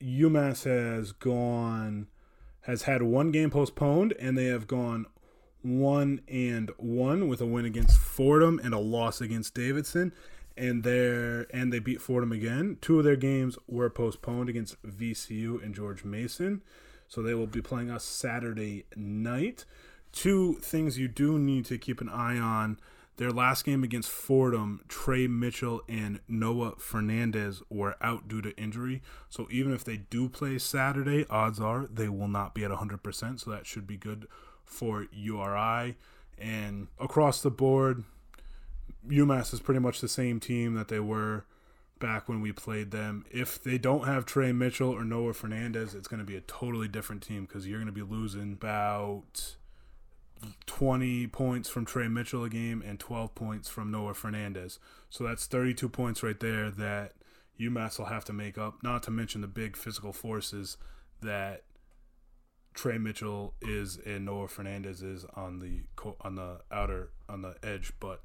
[0.02, 2.08] UMass has gone
[2.62, 5.06] has had one game postponed and they have gone
[5.62, 10.14] one and one with a win against Fordham and a loss against Davidson
[10.60, 12.78] and they and they beat Fordham again.
[12.82, 16.62] Two of their games were postponed against VCU and George Mason,
[17.08, 19.66] so they will be playing us Saturday night.
[20.12, 22.78] Two things you do need to keep an eye on.
[23.18, 29.02] Their last game against Fordham, Tre Mitchell and Noah Fernandes were out due to injury.
[29.28, 33.40] So even if they do play Saturday, odds are they will not be at 100%.
[33.42, 34.28] So that should be good
[34.64, 35.98] for URI.
[36.38, 38.06] And across the board,
[39.08, 41.46] UMass is pretty much the same team that they were
[42.00, 43.26] back when we played them.
[43.32, 46.88] If they don't have Tre Mitchell or Noah Fernandes, it's going to be a totally
[46.88, 49.56] different team because you're going to be losing about
[50.66, 54.80] 20 points from Tre Mitchell a game and 12 points from Noah Fernandes.
[55.10, 57.14] So that's 32 points right there that
[57.60, 60.78] UMass will have to make up, not to mention the big physical forces
[61.22, 61.64] that
[62.74, 65.82] Tre Mitchell is and Noah Fernandes is on the
[66.22, 68.22] on the outer on the edge, but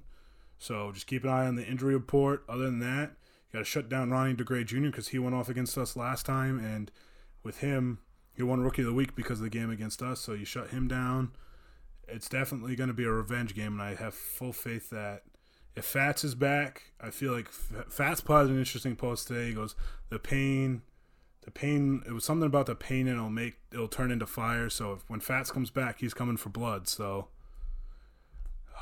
[0.58, 2.44] so just keep an eye on the injury report.
[2.48, 4.86] Other than that, you got to shut down Ronnie DeGray Jr.
[4.86, 6.90] because he went off against us last time, and
[7.42, 7.98] with him,
[8.34, 10.20] he won Rookie of the Week because of the game against us.
[10.20, 11.32] So you shut him down.
[12.08, 15.22] It's definitely going to be a revenge game, and I have full faith that
[15.76, 19.48] if Fatts is back, I feel like Fatts out an interesting post today.
[19.48, 19.74] He goes,
[20.08, 20.82] "The pain."
[21.42, 22.02] The pain.
[22.06, 24.70] It was something about the pain, and it'll make it'll turn into fire.
[24.70, 26.88] So if, when Fatts comes back, he's coming for blood.
[26.88, 27.28] So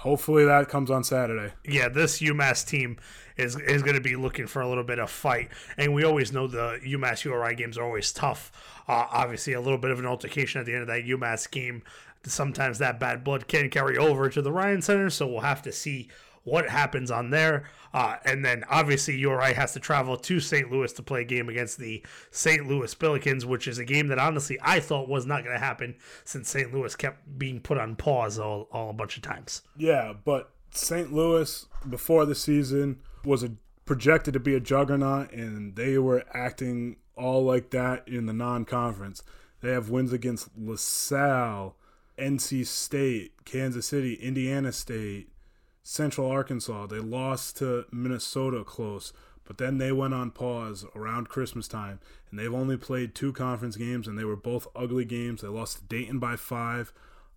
[0.02, 1.52] hopefully that comes on Saturday.
[1.64, 2.98] Yeah, this UMass team
[3.36, 6.32] is is going to be looking for a little bit of fight, and we always
[6.32, 8.52] know the UMass URI games are always tough.
[8.88, 11.82] Uh, obviously, a little bit of an altercation at the end of that UMass game.
[12.24, 15.72] Sometimes that bad blood can carry over to the Ryan Center, so we'll have to
[15.72, 16.08] see
[16.44, 17.64] what happens on there.
[17.94, 20.70] Uh, and then obviously URI has to travel to St.
[20.70, 22.66] Louis to play a game against the St.
[22.66, 25.96] Louis Billikens, which is a game that honestly I thought was not going to happen
[26.24, 26.72] since St.
[26.72, 29.62] Louis kept being put on pause all, all a bunch of times.
[29.76, 31.12] Yeah, but St.
[31.12, 33.52] Louis before the season was a,
[33.84, 39.22] projected to be a juggernaut, and they were acting all like that in the non-conference.
[39.60, 41.76] They have wins against LaSalle,
[42.18, 45.28] NC State, Kansas City, Indiana State,
[45.82, 46.86] Central Arkansas.
[46.86, 49.12] They lost to Minnesota close,
[49.44, 53.76] but then they went on pause around Christmas time, and they've only played two conference
[53.76, 55.42] games, and they were both ugly games.
[55.42, 56.92] They lost to Dayton by five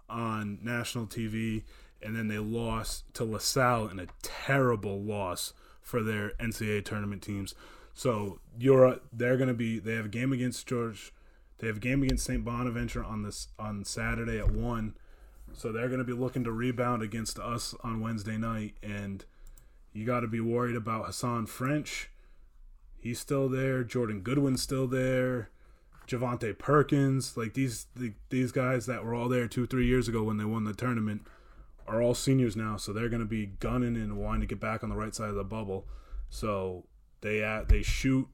[0.09, 1.63] on national TV,
[2.01, 7.55] and then they lost to LaSalle in a terrible loss for their NCAA tournament teams.
[7.93, 11.13] So you're they're going to be they have a game against George,
[11.59, 12.43] they have a game against St.
[12.43, 14.95] Bonaventure on this on Saturday at one.
[15.57, 19.23] So they're going to be looking to rebound against us on Wednesday night, and
[19.93, 22.09] you got to be worried about Hassan French.
[22.99, 23.83] He's still there.
[23.83, 25.49] Jordan Goodwin's still there.
[26.07, 30.23] Javonte Perkins, like these the, these guys that were all there two three years ago
[30.23, 31.25] when they won the tournament,
[31.87, 32.77] are all seniors now.
[32.77, 35.29] So they're going to be gunning and wanting to get back on the right side
[35.29, 35.87] of the bubble.
[36.29, 36.83] So
[37.21, 38.27] they uh, they shoot.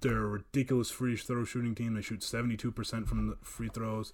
[0.00, 1.94] They're a ridiculous free throw shooting team.
[1.94, 4.12] They shoot seventy two percent from the free throws.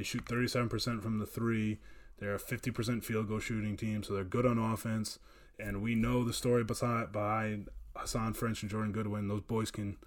[0.00, 1.78] They shoot 37% from the three.
[2.18, 5.18] They're a 50% field goal shooting team, so they're good on offense.
[5.58, 9.28] And we know the story behind Hassan French and Jordan Goodwin.
[9.28, 9.98] Those boys can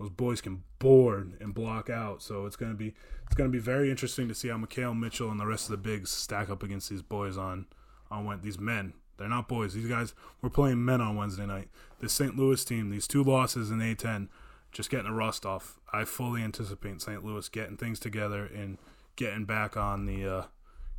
[0.00, 2.22] those boys can board and block out.
[2.22, 2.92] So it's gonna be
[3.24, 5.88] it's gonna be very interesting to see how Makhel Mitchell and the rest of the
[5.88, 7.66] bigs stack up against these boys on
[8.10, 8.94] on these men.
[9.16, 9.74] They're not boys.
[9.74, 11.68] These guys we're playing men on Wednesday night.
[12.00, 12.36] This St.
[12.36, 14.26] Louis team, these two losses in A10,
[14.72, 15.78] just getting the rust off.
[15.92, 17.24] I fully anticipate St.
[17.24, 18.78] Louis getting things together and
[19.16, 20.42] getting back on the uh,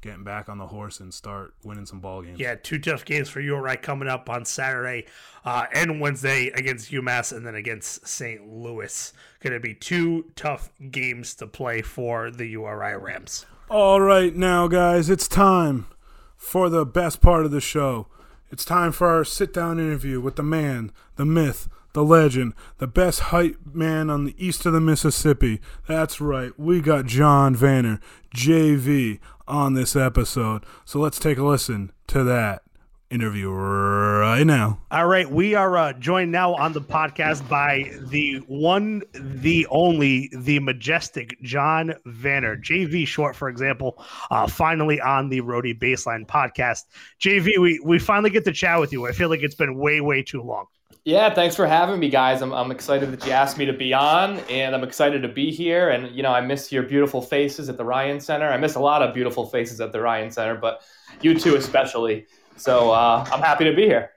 [0.02, 2.40] getting back on the horse and start winning some ball games.
[2.40, 5.06] Yeah, two tough games for URI coming up on Saturday
[5.46, 8.48] uh, and Wednesday against UMass and then against St.
[8.48, 9.14] Louis.
[9.40, 13.46] Going to be two tough games to play for the URI Rams.
[13.70, 15.88] All right, now guys, it's time
[16.36, 18.08] for the best part of the show.
[18.50, 22.86] It's time for our sit down interview with the man, the myth, the legend, the
[22.86, 25.60] best hype man on the east of the Mississippi.
[25.88, 28.00] That's right, we got John Vanner,
[28.36, 30.64] JV, on this episode.
[30.86, 32.62] So let's take a listen to that
[33.10, 34.80] interview right now.
[34.92, 40.30] All right, we are uh, joined now on the podcast by the one, the only,
[40.38, 46.84] the majestic John Vanner, JV short, for example, uh, finally on the Rhody Baseline podcast.
[47.20, 49.08] JV, we, we finally get to chat with you.
[49.08, 50.68] I feel like it's been way, way too long.
[51.08, 52.42] Yeah, thanks for having me, guys.
[52.42, 55.54] I'm, I'm excited that you asked me to be on, and I'm excited to be
[55.54, 55.88] here.
[55.88, 58.50] And, you know, I miss your beautiful faces at the Ryan Center.
[58.50, 60.82] I miss a lot of beautiful faces at the Ryan Center, but
[61.22, 62.26] you two especially.
[62.58, 64.10] So uh, I'm happy to be here.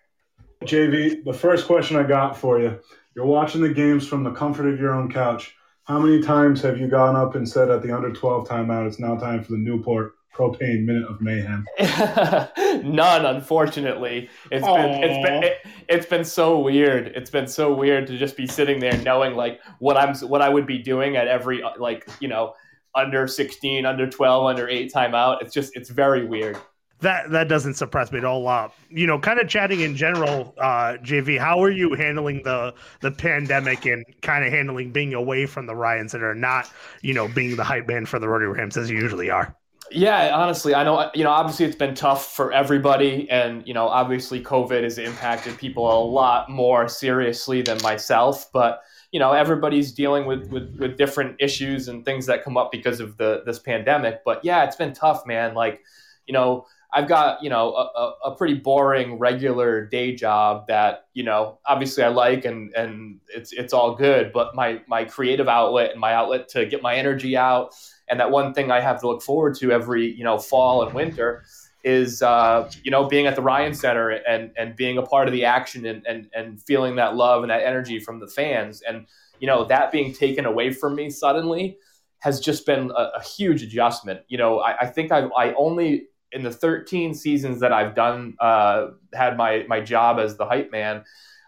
[0.64, 2.76] JV, the first question I got for you
[3.14, 5.54] you're watching the games from the comfort of your own couch.
[5.84, 8.98] How many times have you gone up and said at the under 12 timeout, it's
[8.98, 11.66] now time for the Newport propane minute of mayhem?
[12.84, 14.30] None, unfortunately.
[14.50, 14.76] It's Aww.
[14.76, 17.08] been it's been it, has been so weird.
[17.08, 20.48] It's been so weird to just be sitting there knowing like what I'm what I
[20.48, 22.54] would be doing at every like you know
[22.94, 25.42] under 16, under 12, under eight timeout.
[25.42, 26.58] It's just it's very weird.
[27.00, 28.46] That that doesn't suppress me at all.
[28.46, 31.38] Uh, you know, kind of chatting in general, uh, JV.
[31.38, 35.74] How are you handling the the pandemic and kind of handling being away from the
[35.74, 38.90] Ryans that are not, you know, being the hype man for the Rhody Rams as
[38.90, 39.56] you usually are?
[39.92, 43.28] Yeah, honestly, I know, uh, you know, obviously it's been tough for everybody.
[43.28, 48.50] And, you know, obviously COVID has impacted people a lot more seriously than myself.
[48.52, 52.70] But, you know, everybody's dealing with, with, with different issues and things that come up
[52.70, 54.20] because of the this pandemic.
[54.24, 55.54] But yeah, it's been tough, man.
[55.54, 55.82] Like,
[56.26, 61.22] you know, I've got, you know, a, a pretty boring regular day job that, you
[61.22, 65.92] know, obviously I like and, and it's, it's all good, but my, my creative outlet
[65.92, 67.74] and my outlet to get my energy out
[68.10, 70.94] and that one thing I have to look forward to every you know fall and
[70.94, 71.44] winter
[71.82, 75.32] is uh, you know being at the Ryan Center and and being a part of
[75.32, 79.06] the action and, and and feeling that love and that energy from the fans and
[79.38, 81.78] you know that being taken away from me suddenly
[82.20, 84.20] has just been a, a huge adjustment.
[84.28, 88.34] You know, I, I think I I only in the 13 seasons that I've done
[88.40, 91.04] uh, had my my job as the hype man,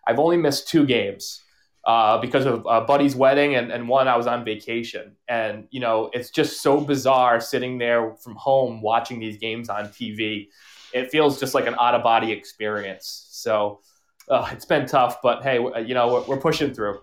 [0.06, 1.41] I've only missed two games
[1.84, 5.16] uh, because of a buddy's wedding and, and one I was on vacation.
[5.28, 9.86] And, you know, it's just so bizarre sitting there from home watching these games on
[9.88, 10.48] TV.
[10.94, 13.26] It feels just like an out of body experience.
[13.30, 13.80] So
[14.28, 17.00] uh, it's been tough, but hey, you know, we're, we're, pushing through.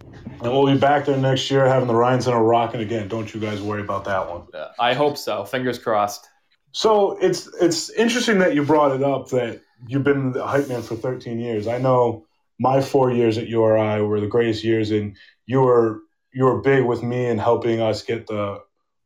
[0.00, 3.08] And we'll be back there next year having the Ryan Center rocking again.
[3.08, 4.46] Don't you guys worry about that one.
[4.54, 5.44] Uh, I hope so.
[5.44, 6.28] Fingers crossed.
[6.72, 10.82] So it's it's interesting that you brought it up that you've been the hype man
[10.82, 11.66] for 13 years.
[11.66, 12.26] I know
[12.60, 16.84] my four years at URI were the greatest years, and you were you were big
[16.84, 18.60] with me in helping us get the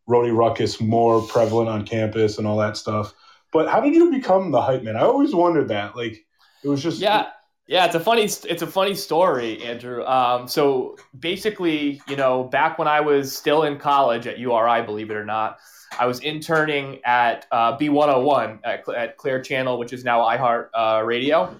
[0.07, 3.15] Rhody Ruckus more prevalent on campus and all that stuff.
[3.53, 4.97] But how did you become the hype man?
[4.97, 5.97] I always wondered that.
[5.97, 6.27] Like
[6.63, 7.29] it was just yeah.
[7.67, 10.05] Yeah, it's a funny it's a funny story, Andrew.
[10.05, 15.11] Um, so basically, you know, back when I was still in college at URI, believe
[15.11, 15.61] it or not,
[15.99, 21.03] I was interning at uh, B101 at, at Clear Channel, which is now iHeart uh,
[21.05, 21.59] Radio,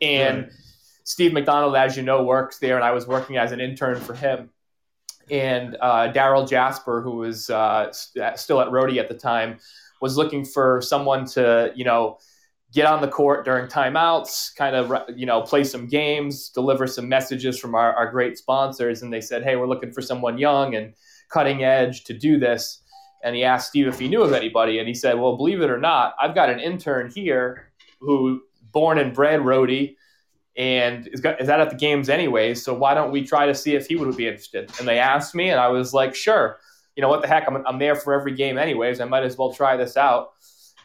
[0.00, 0.50] and.
[1.04, 4.14] Steve McDonald, as you know, works there, and I was working as an intern for
[4.14, 4.50] him.
[5.30, 9.58] And uh, Daryl Jasper, who was uh, st- still at Rhody at the time,
[10.00, 12.18] was looking for someone to, you know,
[12.74, 17.08] get on the court during timeouts, kind of, you know, play some games, deliver some
[17.08, 19.02] messages from our, our great sponsors.
[19.02, 20.94] And they said, hey, we're looking for someone young and
[21.28, 22.82] cutting edge to do this.
[23.22, 24.78] And he asked Steve if he knew of anybody.
[24.78, 28.98] And he said, well, believe it or not, I've got an intern here who born
[28.98, 29.96] and bred Rhody
[30.56, 32.64] and is, got, is that at the games anyways.
[32.64, 34.70] So why don't we try to see if he would be interested?
[34.78, 36.58] And they asked me, and I was like, sure.
[36.96, 37.48] You know what the heck?
[37.48, 39.00] I'm, I'm there for every game anyways.
[39.00, 40.32] I might as well try this out.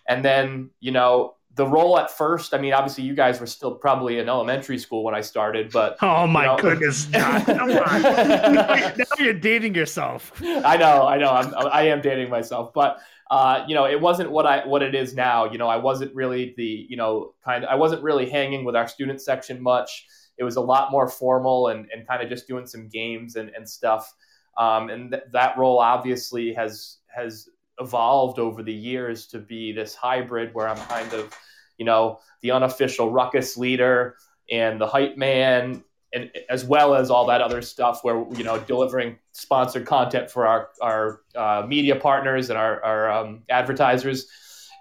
[0.07, 2.53] And then you know the role at first.
[2.53, 5.97] I mean, obviously you guys were still probably in elementary school when I started, but
[6.01, 8.01] oh my you know, goodness, come on!
[8.97, 10.31] now you're dating yourself.
[10.41, 11.31] I know, I know.
[11.31, 12.99] I'm, I am dating myself, but
[13.29, 15.45] uh, you know, it wasn't what I what it is now.
[15.45, 18.75] You know, I wasn't really the you know kind of I wasn't really hanging with
[18.75, 20.05] our student section much.
[20.37, 23.49] It was a lot more formal and, and kind of just doing some games and,
[23.49, 24.13] and stuff.
[24.57, 29.95] Um, and th- that role obviously has has evolved over the years to be this
[29.95, 31.33] hybrid where I'm kind of,
[31.77, 34.15] you know, the unofficial ruckus leader
[34.51, 38.59] and the hype man and as well as all that other stuff where you know
[38.59, 44.27] delivering sponsored content for our our uh, media partners and our, our um, advertisers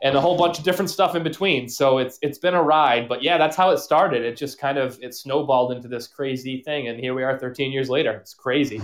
[0.01, 1.69] and a whole bunch of different stuff in between.
[1.69, 4.23] So it's it's been a ride but yeah that's how it started.
[4.23, 7.73] It just kind of it snowballed into this crazy thing and here we are 13
[7.73, 8.13] years later.
[8.13, 8.81] It's crazy.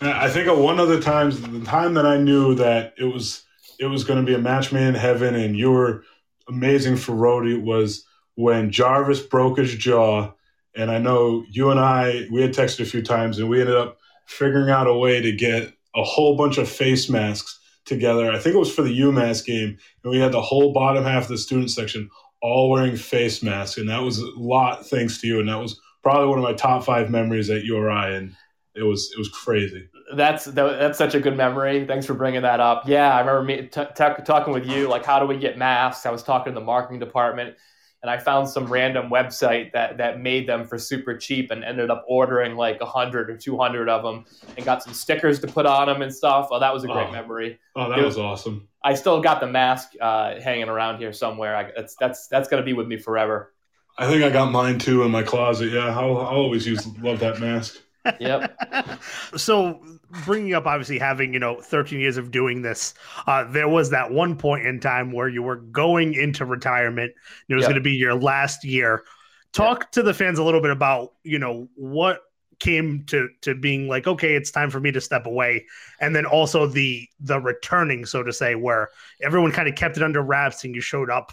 [0.00, 3.44] I think one of the times the time that i knew that it was
[3.78, 6.04] it was going to be a match made in heaven and you were
[6.48, 10.32] amazing for Rhody was when jarvis broke his jaw
[10.74, 13.76] and I know you and I, we had texted a few times and we ended
[13.76, 18.30] up figuring out a way to get a whole bunch of face masks together.
[18.30, 19.76] I think it was for the UMass game.
[20.02, 22.08] And we had the whole bottom half of the student section
[22.40, 23.76] all wearing face masks.
[23.76, 25.40] And that was a lot thanks to you.
[25.40, 28.16] And that was probably one of my top five memories at URI.
[28.16, 28.34] And
[28.74, 29.88] it was, it was crazy.
[30.14, 31.86] That's that's such a good memory.
[31.86, 32.86] Thanks for bringing that up.
[32.86, 34.86] Yeah, I remember me t- t- talking with you.
[34.86, 36.04] Like, how do we get masks?
[36.04, 37.56] I was talking to the marketing department
[38.02, 41.90] and I found some random website that that made them for super cheap and ended
[41.90, 44.24] up ordering like a hundred or two hundred of them
[44.56, 46.48] and got some stickers to put on them and stuff.
[46.50, 47.12] Oh, that was a great oh.
[47.12, 47.58] memory.
[47.76, 48.68] Oh, that was, was, awesome.
[48.82, 51.56] I still got the mask uh, hanging around here somewhere.
[51.56, 53.52] I, that's that's that's gonna be with me forever.
[53.98, 55.70] I think I got mine too in my closet.
[55.70, 57.78] Yeah, I'll, I'll always use love that mask.
[58.20, 58.58] Yep.
[59.36, 59.80] so
[60.24, 62.94] bringing up obviously having you know 13 years of doing this
[63.26, 67.12] uh, there was that one point in time where you were going into retirement
[67.48, 67.70] it was yep.
[67.70, 69.04] going to be your last year
[69.52, 69.92] talk yep.
[69.92, 72.20] to the fans a little bit about you know what
[72.58, 75.66] came to to being like okay it's time for me to step away
[76.00, 78.88] and then also the the returning so to say where
[79.20, 81.32] everyone kind of kept it under wraps and you showed up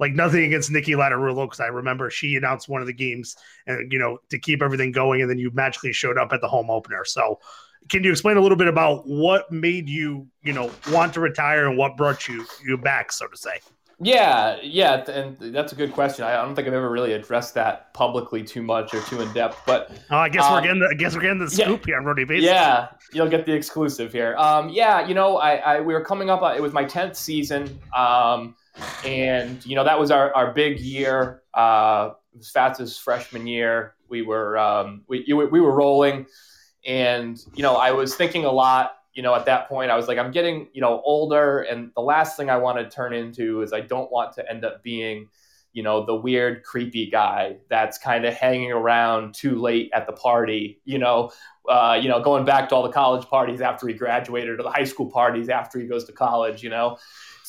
[0.00, 3.36] like nothing against Nikki Laterulo because I remember she announced one of the games
[3.66, 6.48] and you know to keep everything going, and then you magically showed up at the
[6.48, 7.04] home opener.
[7.04, 7.38] So
[7.88, 11.68] can you explain a little bit about what made you, you know, want to retire
[11.68, 13.60] and what brought you you back, so to say?
[14.02, 16.24] Yeah, yeah, and that's a good question.
[16.24, 19.60] I don't think I've ever really addressed that publicly too much or too in depth.
[19.66, 21.86] But oh, I guess um, we're getting the I guess we're getting the scoop yeah,
[21.86, 24.34] here on Rhody Yeah, you'll get the exclusive here.
[24.38, 26.40] Um, yeah, you know, I, I we were coming up.
[26.40, 28.56] Uh, it was my tenth season, um,
[29.04, 31.42] and you know that was our, our big year.
[31.54, 33.94] Uh, it was Fatts's freshman year.
[34.08, 36.26] We were um, we we were rolling.
[36.86, 40.08] And, you know, I was thinking a lot, you know, at that point, I was
[40.08, 41.60] like, I'm getting, you know, older.
[41.60, 44.64] And the last thing I want to turn into is I don't want to end
[44.64, 45.28] up being,
[45.74, 50.14] you know, the weird, creepy guy that's kind of hanging around too late at the
[50.14, 51.30] party, you know,
[51.68, 54.70] uh, you know, going back to all the college parties after he graduated or the
[54.70, 56.96] high school parties after he goes to college, you know.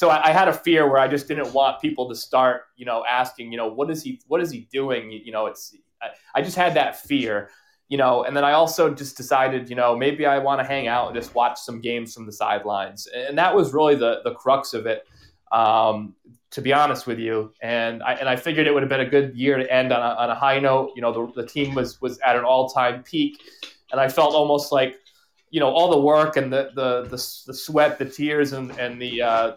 [0.02, 2.88] So I, I, had a fear where I just didn't want people to start, you
[2.88, 5.12] know, asking, you know, what is he, what is he doing?
[5.12, 7.52] You, you know, it's, I, I just had that fear
[7.88, 10.88] you know, and then I also just decided, you know, maybe I want to hang
[10.88, 14.34] out and just watch some games from the sidelines, and that was really the the
[14.34, 15.06] crux of it,
[15.52, 16.16] um,
[16.52, 17.52] to be honest with you.
[17.62, 20.00] And I and I figured it would have been a good year to end on
[20.00, 20.94] a, on a high note.
[20.96, 23.42] You know, the, the team was was at an all time peak,
[23.92, 24.96] and I felt almost like,
[25.50, 29.02] you know, all the work and the the the, the sweat, the tears, and and
[29.02, 29.52] the uh,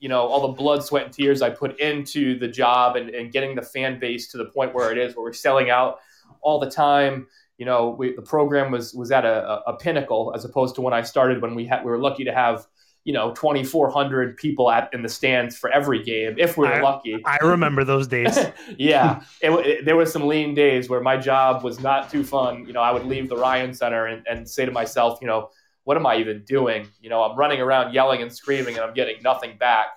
[0.00, 3.32] you know all the blood sweat and tears i put into the job and, and
[3.32, 6.00] getting the fan base to the point where it is where we're selling out
[6.42, 7.26] all the time.
[7.58, 10.94] You know, we, the program was was at a, a, pinnacle as opposed to when
[10.94, 12.66] I started when we had we were lucky to have
[13.04, 16.80] you know 2400 people at in the stands for every game if we were I,
[16.80, 17.18] lucky.
[17.26, 18.38] I remember those days.
[18.78, 19.22] Yeah.
[19.42, 22.66] It, it, there was some lean days where my job was not too fun.
[22.66, 25.50] You know i would leave the ryan center and, and say to myself you know
[25.84, 26.88] what am I even doing?
[27.00, 29.88] You know, I'm running around yelling and screaming, and I'm getting nothing back.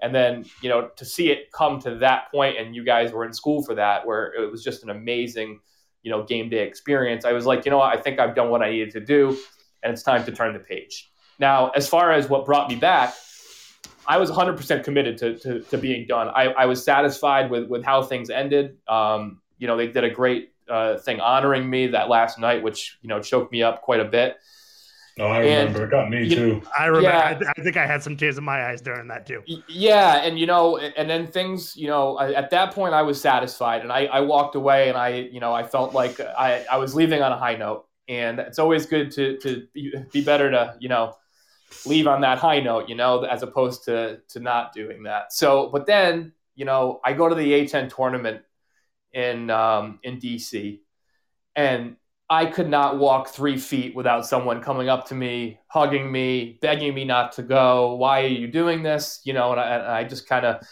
[0.00, 3.24] And then, you know, to see it come to that point, and you guys were
[3.24, 5.60] in school for that, where it was just an amazing,
[6.02, 7.24] you know, game day experience.
[7.24, 7.80] I was like, you know?
[7.80, 9.38] I think I've done what I needed to do,
[9.82, 11.10] and it's time to turn the page.
[11.38, 13.14] Now, as far as what brought me back,
[14.06, 16.28] I was 100% committed to, to, to being done.
[16.28, 18.76] I, I, was satisfied with, with how things ended.
[18.86, 22.98] Um, you know, they did a great uh, thing honoring me that last night, which,
[23.02, 24.36] you know, choked me up quite a bit.
[25.18, 25.84] Oh, I remember.
[25.84, 26.60] And, it got me too.
[26.76, 27.08] I remember.
[27.08, 29.42] Yeah, I, th- I, think I had some tears in my eyes during that too.
[29.68, 33.82] Yeah, and you know, and then things, you know, at that point I was satisfied,
[33.82, 36.96] and I, I walked away, and I, you know, I felt like I, I was
[36.96, 39.68] leaving on a high note, and it's always good to to
[40.12, 41.14] be better to, you know,
[41.86, 45.32] leave on that high note, you know, as opposed to to not doing that.
[45.32, 48.42] So, but then, you know, I go to the A10 tournament
[49.12, 50.80] in um, in DC,
[51.54, 51.94] and
[52.30, 56.94] I could not walk three feet without someone coming up to me, hugging me, begging
[56.94, 57.96] me not to go.
[57.96, 59.20] Why are you doing this?
[59.24, 60.66] You know, and I, and I just kind of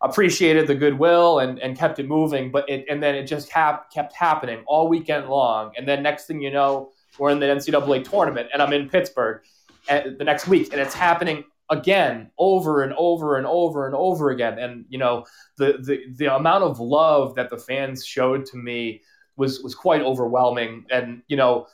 [0.00, 2.50] appreciated the goodwill and, and kept it moving.
[2.50, 5.72] But it, and then it just hap- kept happening all weekend long.
[5.76, 9.42] And then next thing you know, we're in the NCAA tournament and I'm in Pittsburgh
[9.88, 14.30] eh, the next week and it's happening again over and over and over and over
[14.30, 14.58] again.
[14.58, 15.24] And, you know,
[15.58, 19.02] the, the, the amount of love that the fans showed to me
[19.36, 20.86] was was quite overwhelming.
[20.90, 21.66] And you know,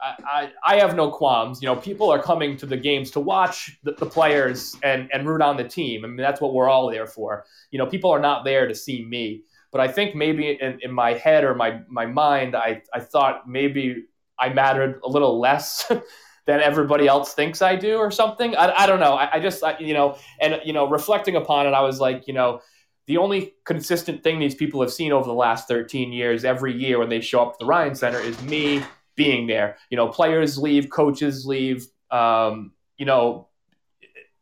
[0.00, 1.62] I, I, have no qualms.
[1.62, 5.26] You know, people are coming to the games to watch the, the, players and and
[5.26, 6.04] root on the team.
[6.04, 7.44] I mean, that's what we're all there for.
[7.70, 9.44] You know, people are not there to see me.
[9.72, 13.48] But I think maybe in, in my head or my my mind, I I thought
[13.48, 14.04] maybe
[14.38, 15.90] I mattered a little less.
[16.46, 18.54] than everybody else thinks I do, or something.
[18.54, 19.14] I, I don't know.
[19.14, 22.28] I, I just, I, you know, and you know, reflecting upon it, I was like,
[22.28, 22.60] you know,
[23.06, 26.98] the only consistent thing these people have seen over the last 13 years every year
[26.98, 28.82] when they show up to the Ryan Center is me
[29.14, 29.76] being there.
[29.90, 33.48] You know, players leave, coaches leave, um, you know,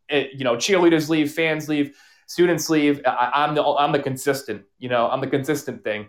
[0.09, 1.97] it, you know, cheerleaders leave, fans leave,
[2.27, 3.01] students leave.
[3.07, 4.65] I, am the I'm the consistent.
[4.79, 6.07] You know, I'm the consistent thing.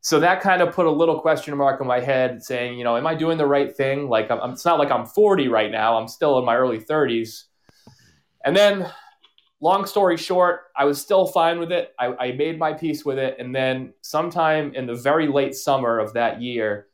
[0.00, 2.96] So that kind of put a little question mark in my head, saying, you know,
[2.98, 4.10] am I doing the right thing?
[4.10, 5.96] Like, I'm, it's not like I'm 40 right now.
[5.96, 7.44] I'm still in my early 30s.
[8.44, 8.92] And then
[9.64, 11.94] long story short, I was still fine with it.
[11.98, 13.36] I, I, made my peace with it.
[13.38, 16.88] And then sometime in the very late summer of that year,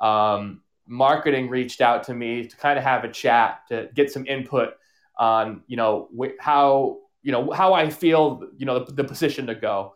[0.00, 4.26] um, marketing reached out to me to kind of have a chat to get some
[4.26, 4.70] input
[5.16, 9.46] on, you know, wh- how, you know, how I feel, you know, the, the, position
[9.46, 9.94] to go,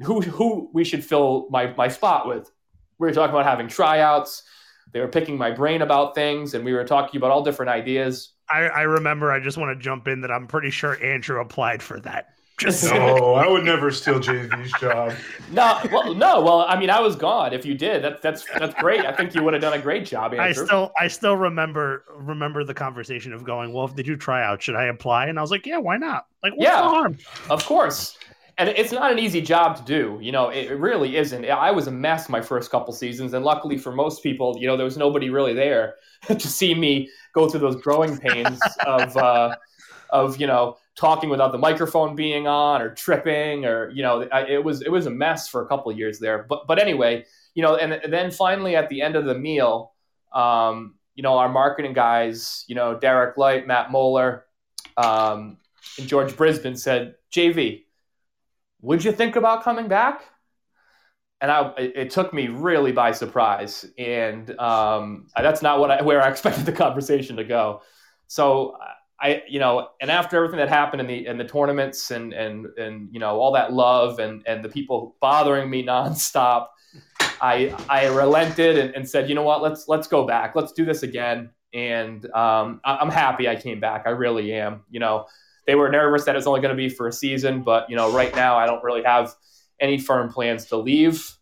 [0.00, 2.50] who, who we should fill my, my spot with.
[2.98, 4.42] We were talking about having tryouts.
[4.92, 8.31] They were picking my brain about things and we were talking about all different ideas
[8.50, 9.32] I, I remember.
[9.32, 12.34] I just want to jump in that I'm pretty sure Andrew applied for that.
[12.58, 15.12] Just no, I would never steal JV's job.
[15.50, 17.52] No, well, no, well, I mean, I was gone.
[17.52, 19.04] If you did, that's that's that's great.
[19.04, 20.32] I think you would have done a great job.
[20.32, 20.46] Andrew.
[20.46, 24.62] I still, I still remember remember the conversation of going, well, did you try out?
[24.62, 25.26] Should I apply?
[25.26, 26.26] And I was like, yeah, why not?
[26.42, 27.18] Like, what's yeah, the harm?
[27.50, 28.16] Of course.
[28.58, 30.18] And it's not an easy job to do.
[30.20, 31.44] You know, it really isn't.
[31.46, 34.76] I was a mess my first couple seasons, and luckily for most people, you know,
[34.76, 35.94] there was nobody really there
[36.26, 39.56] to see me go through those growing pains of uh,
[40.10, 44.42] of you know talking without the microphone being on or tripping or you know I,
[44.42, 46.44] it was it was a mess for a couple years there.
[46.48, 47.24] But but anyway,
[47.54, 49.92] you know, and, and then finally at the end of the meal,
[50.34, 54.44] um, you know, our marketing guys, you know, Derek Light, Matt Moeller,
[54.96, 55.58] um,
[55.98, 57.84] and George Brisbane said, JV,
[58.82, 60.22] would you think about coming back?
[61.42, 66.22] and I, it took me really by surprise, and um, that's not what I, where
[66.22, 67.82] I expected the conversation to go.
[68.28, 68.76] So
[69.20, 72.66] I, you know, and after everything that happened in the in the tournaments and and
[72.78, 76.68] and you know all that love and and the people bothering me nonstop,
[77.40, 80.84] I I relented and, and said, you know what, let's let's go back, let's do
[80.84, 84.04] this again, and um, I'm happy I came back.
[84.06, 84.82] I really am.
[84.90, 85.26] You know,
[85.66, 88.12] they were nervous that it's only going to be for a season, but you know,
[88.12, 89.34] right now I don't really have
[89.80, 91.36] any firm plans to leave.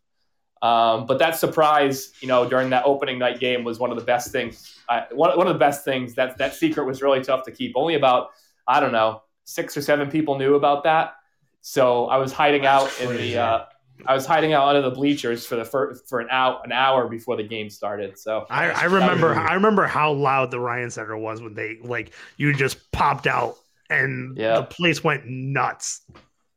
[0.62, 4.04] Um, but that surprise, you know, during that opening night game was one of the
[4.04, 4.78] best things.
[4.88, 7.72] I, one, one of the best things that that secret was really tough to keep.
[7.76, 8.30] Only about
[8.68, 11.14] I don't know six or seven people knew about that.
[11.62, 13.38] So I was hiding out in the.
[13.38, 13.64] Uh,
[14.06, 17.06] I was hiding out under the bleachers for the for, for an hour an hour
[17.08, 18.18] before the game started.
[18.18, 22.12] So I, I remember I remember how loud the Ryan Center was when they like
[22.36, 23.58] you just popped out
[23.90, 24.56] and yep.
[24.56, 26.02] the place went nuts.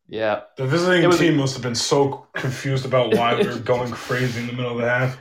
[0.08, 0.42] Yeah.
[0.58, 4.42] The visiting was, team must have been so confused about why we were going crazy
[4.42, 5.18] in the middle of the half.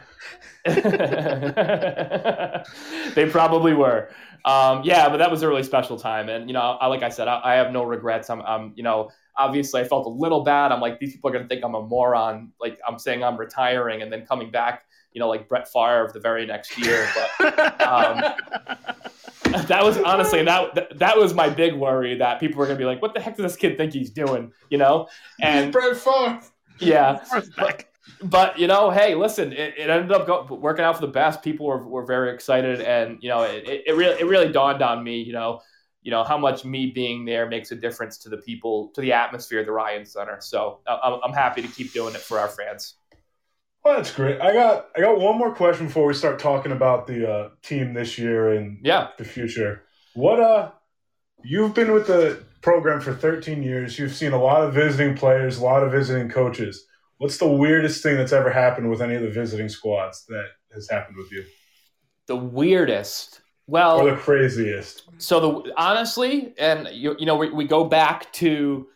[3.14, 4.08] they probably were.
[4.44, 7.08] Um, yeah, but that was a really special time, and you know, I, like I
[7.08, 8.28] said, I, I have no regrets.
[8.28, 10.72] I'm, I'm, you know, obviously I felt a little bad.
[10.72, 12.52] I'm like, these people are gonna think I'm a moron.
[12.60, 16.20] Like I'm saying I'm retiring and then coming back, you know, like Brett Favre the
[16.20, 17.08] very next year.
[17.38, 18.34] But um,
[19.68, 22.84] that was honestly that, that that was my big worry that people were gonna be
[22.84, 25.08] like, "What the heck does this kid think he's doing?" You know,
[25.40, 26.40] and Brett Favre.
[26.78, 27.24] yeah,
[27.56, 27.84] but,
[28.22, 31.42] but you know, hey, listen, it, it ended up go, working out for the best.
[31.42, 34.82] People were, were very excited, and you know, it, it, it really it really dawned
[34.82, 35.60] on me, you know,
[36.02, 39.12] you know how much me being there makes a difference to the people, to the
[39.12, 40.38] atmosphere of the Ryan Center.
[40.40, 42.96] So I'm, I'm happy to keep doing it for our fans.
[43.84, 44.40] Well, that's great.
[44.40, 47.94] I got I got one more question before we start talking about the uh, team
[47.94, 49.08] this year and Yeah.
[49.18, 49.84] the future.
[50.14, 50.70] What uh,
[51.42, 53.98] you've been with the program for 13 years.
[53.98, 56.86] You've seen a lot of visiting players, a lot of visiting coaches.
[57.18, 60.88] What's the weirdest thing that's ever happened with any of the visiting squads that has
[60.88, 61.44] happened with you,
[62.26, 63.40] The weirdest.
[63.66, 65.04] Well, or the craziest?
[65.18, 68.86] so the honestly, and you, you know, we, we go back to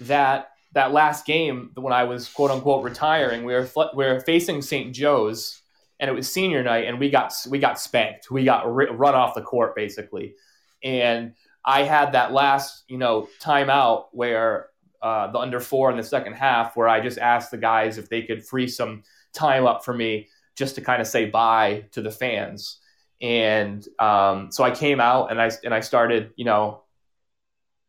[0.00, 3.44] that that last game when I was quote unquote retiring.
[3.44, 4.94] We were fl- we were facing St.
[4.94, 5.60] Joe's,
[5.98, 8.30] and it was senior night, and we got we got spanked.
[8.30, 10.34] We got ri- run off the court basically,
[10.82, 14.68] and I had that last you know timeout where
[15.02, 18.08] uh, the under four in the second half, where I just asked the guys if
[18.08, 19.02] they could free some
[19.32, 22.80] time up for me just to kind of say bye to the fans.
[23.20, 26.82] And um, so I came out and I and I started, you know,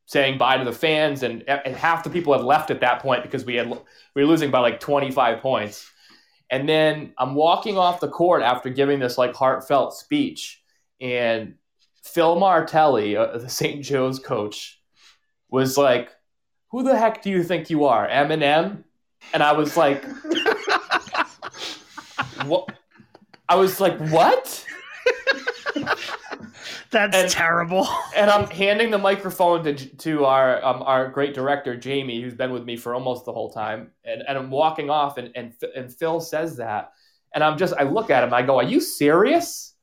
[0.10, 3.22] saying bye to the fans, and, and half the people had left at that point
[3.22, 5.88] because we had we were losing by like 25 points.
[6.50, 10.64] And then I'm walking off the court after giving this like heartfelt speech,
[11.00, 11.54] and
[12.04, 13.86] Phil Martelli, uh, the St.
[13.86, 14.82] Joe's coach,
[15.48, 16.10] was like,
[16.72, 18.86] "Who the heck do you think you are, Eminem?"
[19.32, 20.04] And I was like,
[22.46, 22.72] "What?"
[23.48, 24.66] I was like, "What?"
[26.92, 27.88] That's And- terrible.
[28.16, 32.52] and I'm handing the microphone to to our um, our great director Jamie, who's been
[32.52, 35.94] with me for almost the whole time, and, and I'm walking off, and, and and
[35.94, 36.92] Phil says that,
[37.36, 39.74] and I'm just I look at him, I go, "Are you serious?"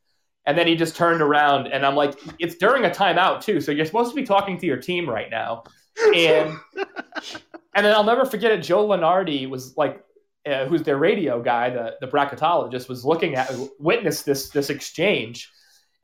[0.46, 3.72] And then he just turned around, and I'm like, "It's during a timeout too, so
[3.72, 5.62] you're supposed to be talking to your team right now,"
[6.14, 6.56] and
[7.74, 8.62] and then I'll never forget it.
[8.62, 10.02] Joe Lunardi was like.
[10.48, 13.50] Uh, who's their radio guy, the, the bracketologist, was looking at,
[13.80, 15.50] witnessed this this exchange,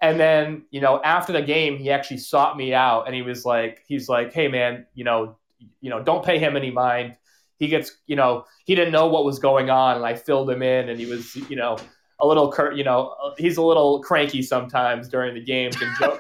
[0.03, 3.45] and then, you know, after the game, he actually sought me out and he was
[3.45, 5.37] like, he's like, hey man, you know,
[5.81, 7.17] you know, don't pay him any mind.
[7.59, 10.63] He gets, you know, he didn't know what was going on, and I filled him
[10.63, 11.79] in, and he was, you know,
[12.19, 15.77] a little, cur- you know, he's a little cranky sometimes during the games.
[15.81, 16.19] And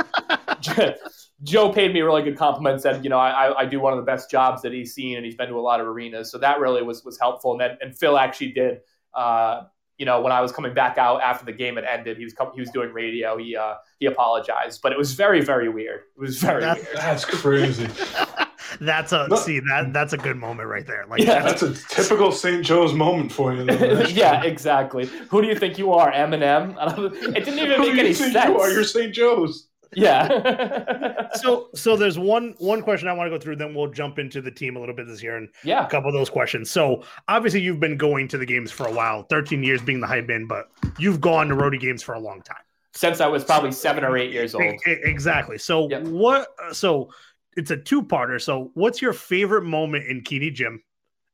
[0.60, 0.94] Joe,
[1.42, 2.80] Joe paid me a really good compliment.
[2.80, 5.26] Said, you know, I, I do one of the best jobs that he's seen, and
[5.26, 7.52] he's been to a lot of arenas, so that really was was helpful.
[7.52, 8.82] And then, and Phil actually did.
[9.12, 9.62] Uh,
[10.02, 12.34] you know, when I was coming back out after the game had ended, he was
[12.34, 13.36] com- he was doing radio.
[13.38, 16.00] He uh, he apologized, but it was very very weird.
[16.16, 16.96] It was very That's- weird.
[16.96, 17.88] That's crazy.
[18.80, 19.36] That's a No.
[19.36, 21.04] see that that's a good moment right there.
[21.08, 21.40] Like Yeah.
[21.42, 22.64] That's a typical St.
[22.64, 23.64] Joe's moment for you.
[23.64, 24.00] though.
[24.22, 25.06] Yeah, exactly.
[25.30, 26.70] Who do you think you are, Eminem?
[26.80, 28.48] And I was- It didn't even Who make do any you think sense.
[28.48, 28.70] you are?
[28.70, 29.12] You're St.
[29.14, 29.68] Joe's.
[29.94, 31.28] Yeah.
[31.34, 34.40] so so there's one one question I want to go through, then we'll jump into
[34.40, 35.86] the team a little bit this year and yeah.
[35.86, 36.70] a couple of those questions.
[36.70, 40.06] So obviously you've been going to the games for a while, 13 years being the
[40.06, 42.62] hype in, but you've gone to Rhody games for a long time.
[42.94, 44.74] Since I was probably seven or eight years old.
[44.86, 45.58] Exactly.
[45.58, 46.02] So Yep.
[46.04, 46.48] what?
[46.72, 47.10] So
[47.56, 48.40] it's a two-parter.
[48.40, 50.82] So what's your favorite moment in Keaney Gym,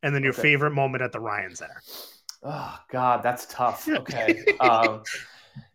[0.03, 0.43] and then your Okay.
[0.43, 1.83] favorite moment at the Ryan Center?
[2.43, 3.89] Oh God, that's tough.
[3.97, 4.45] Okay.
[4.61, 5.03] um,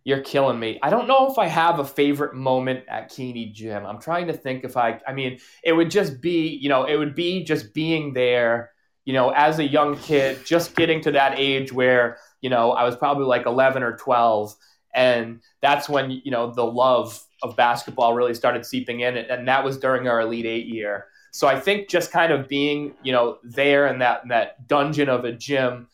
[0.03, 0.79] you're killing me.
[0.83, 3.85] I don't know if I have a favorite moment at Keaney Gym.
[3.85, 4.99] I'm trying to think if I.
[5.07, 8.71] I mean, it would just be, you know, it would be just being there.
[9.05, 12.83] You know, as a young kid, just getting to that age where you know I
[12.83, 14.55] was probably like 11 or 12,
[14.93, 19.63] and that's when you know the love of basketball really started seeping in, and that
[19.63, 21.07] was during our Elite Eight year.
[21.31, 25.09] So I think just kind of being, you know, there in that in that dungeon
[25.09, 25.87] of a gym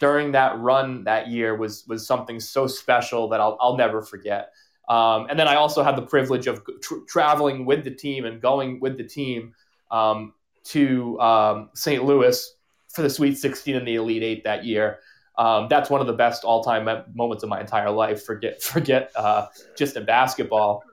[0.00, 4.52] during that run that year was was something so special that I'll I'll never forget.
[4.88, 8.40] Um, and then I also had the privilege of tr- traveling with the team and
[8.40, 9.52] going with the team
[9.90, 10.34] um,
[10.64, 12.04] to um, St.
[12.04, 12.54] Louis
[12.90, 15.00] for the Sweet 16 and the Elite Eight that year.
[15.38, 18.24] Um, that's one of the best all-time moments of my entire life.
[18.24, 20.84] Forget forget uh, just in basketball.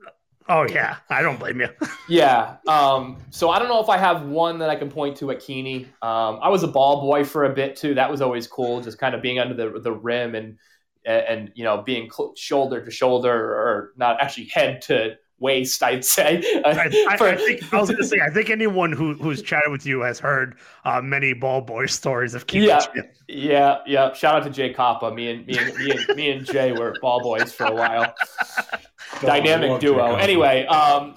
[0.48, 1.68] Oh yeah, I don't blame you.
[2.06, 2.56] Yeah.
[2.68, 5.38] Um, so I don't know if I have one that I can point to at
[5.38, 5.86] Keaney.
[6.02, 7.94] Um, I was a ball boy for a bit too.
[7.94, 10.58] That was always cool, just kind of being under the the rim and
[11.06, 15.82] and you know being shoulder to shoulder or not actually head to waist.
[15.82, 16.42] I'd say.
[16.64, 19.42] I, I, For- I think I was going to say I think anyone who who's
[19.42, 22.80] chatted with you has heard uh, many ball boy stories of Keaney Yeah.
[22.94, 23.04] Gym.
[23.28, 24.12] yeah, yeah.
[24.12, 25.12] Shout out to Jay Kappa.
[25.14, 28.14] Me and me and me and, me and Jay were ball boys for a while.
[29.20, 30.16] Dynamic duo.
[30.16, 31.14] Anyway, um,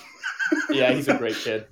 [0.70, 1.66] yeah, he's a great kid.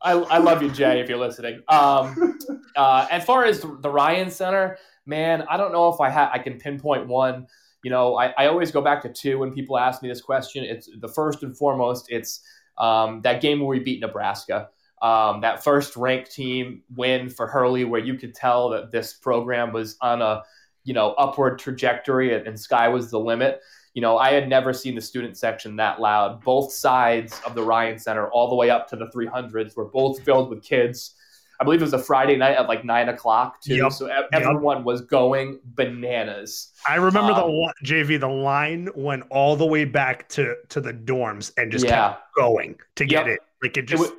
[0.00, 1.62] I, I love you, Jay, if you're listening.
[1.68, 2.38] Um,
[2.74, 4.76] uh, as far as the Ryan Center,
[5.06, 7.46] man, I don't know if I ha- I can pinpoint one.
[7.82, 10.64] You know, I, I always go back to two when people ask me this question.
[10.64, 12.40] It's the first and foremost, it's
[12.78, 14.68] um, that game where we beat Nebraska.
[15.02, 19.72] Um, that first ranked team win for Hurley, where you could tell that this program
[19.72, 20.42] was on a
[20.84, 23.60] you know upward trajectory and, and sky was the limit.
[23.94, 26.42] You know, I had never seen the student section that loud.
[26.42, 30.22] Both sides of the Ryan Center, all the way up to the 300s, were both
[30.22, 31.14] filled with kids.
[31.60, 33.76] I believe it was a Friday night at like nine o'clock too.
[33.76, 33.92] Yep.
[33.92, 36.72] So everyone was going bananas.
[36.88, 38.18] I remember the Um, li- JV.
[38.18, 42.08] The line went all the way back to to the dorms and just Yeah.
[42.10, 43.34] kept going to get Yep.
[43.36, 43.40] it.
[43.62, 44.12] Like it It, just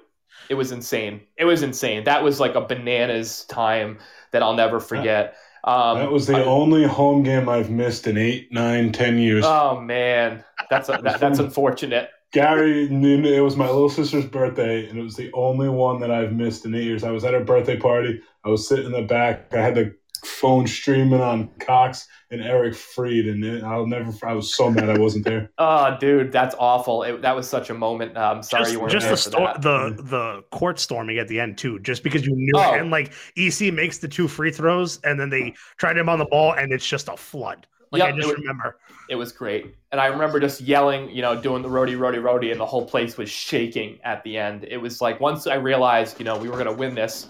[0.49, 1.21] it was insane.
[1.37, 2.03] It was insane.
[2.05, 3.97] That was like a bananas time
[4.31, 5.35] that I'll never forget.
[5.65, 9.45] Um, That was the I- only home game I've missed in eight, nine, ten years.
[9.47, 12.09] Oh man, that's a, that, that's unfortunate.
[12.33, 16.09] Gary, knew- it was my little sister's birthday, and it was the only one that
[16.11, 17.03] I've missed in eight years.
[17.03, 18.21] I was at her birthday party.
[18.43, 19.53] I was sitting in the back.
[19.53, 24.11] I had the phone streaming on Cox and Eric Freed, and I'll never.
[24.25, 25.51] I was so mad I wasn't there.
[25.59, 27.03] Oh, dude, that's awful.
[27.03, 28.17] It, that was such a moment.
[28.17, 29.61] Uh, I'm sorry just, you weren't just there the for sto- that.
[29.61, 32.73] the the court storming at the end too, just because you knew Oh.
[32.73, 32.81] it.
[32.81, 36.25] and like EC makes the two free throws and then they tried him on the
[36.25, 37.67] ball and it's just a flood.
[37.93, 38.77] Like Yep, I it just was- remember.
[39.09, 42.51] It was great, and I remember just yelling, you know, doing the Rhody, Rhody, Rhody,
[42.51, 44.65] and the whole place was shaking at the end.
[44.67, 47.27] It was like once I realized, you know, we were going to win this,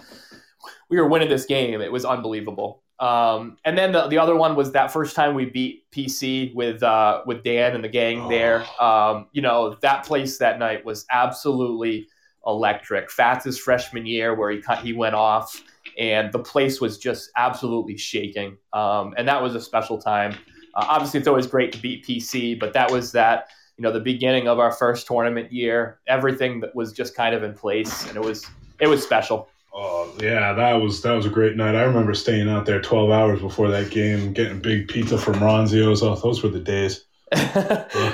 [0.89, 1.81] we were winning this game.
[1.81, 2.81] It was unbelievable.
[2.99, 6.81] Um, and then the, the other one was that first time we beat PC with
[6.83, 8.63] uh, with Dan and the gang there.
[8.81, 12.07] Um, you know, that place that night was absolutely
[12.45, 13.09] electric.
[13.11, 15.61] Fatts' freshman year, where he cut, he went off,
[15.97, 18.57] and the place was just absolutely shaking.
[18.71, 20.35] Um, and that was a special time.
[20.75, 23.99] Uh, obviously, it's always great to beat PC, but that was that you know the
[23.99, 25.99] beginning of our first tournament year.
[26.07, 28.45] Everything that was just kind of in place, and it was
[28.79, 29.49] it was special.
[29.75, 31.75] Oh yeah, that was that was a great night.
[31.75, 36.03] I remember staying out there twelve hours before that game, getting big pizza from Ronzio's.
[36.03, 37.05] Oh, those were the days.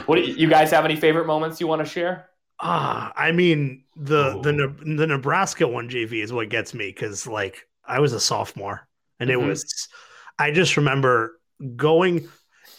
[0.06, 2.30] what do you, you guys have any favorite moments you want to share?
[2.62, 4.68] Ah, I mean the the Oh.
[4.84, 8.88] Ne- the Nebraska one JV is what gets me because like I was a sophomore
[9.20, 9.34] and Mhm.
[9.34, 9.88] it was
[10.38, 11.40] I just remember
[11.76, 12.28] going.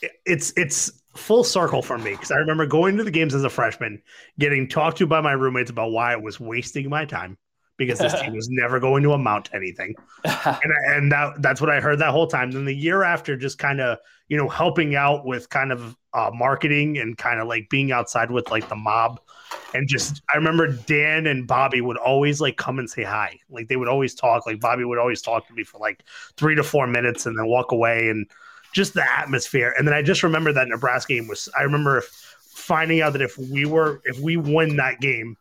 [0.03, 3.45] It- It's it's full circle for me because I remember going to the games as
[3.45, 4.01] a freshman,
[4.39, 7.37] getting talked to by my roommates about why I was wasting my time
[7.77, 9.95] because this team was never going to amount to anything
[10.25, 12.51] and and that that's what I heard that whole time.
[12.53, 13.99] Then the year after, just kind of
[14.29, 18.31] you know helping out with kind of uh, marketing and kind of like being outside
[18.31, 19.21] with like the mob,
[19.75, 23.39] and just I remember Dan and Bobby would always like come and say hi.
[23.49, 24.47] Like they would always talk.
[24.47, 26.05] Like Bobby would always talk to me for like
[26.37, 28.31] three to four minutes and then walk away and
[28.75, 29.75] just the atmosphere.
[29.79, 31.49] And then I just remember that Nebraska game was.
[31.59, 32.07] I remember if
[32.53, 35.37] finding out that if we were if we win that game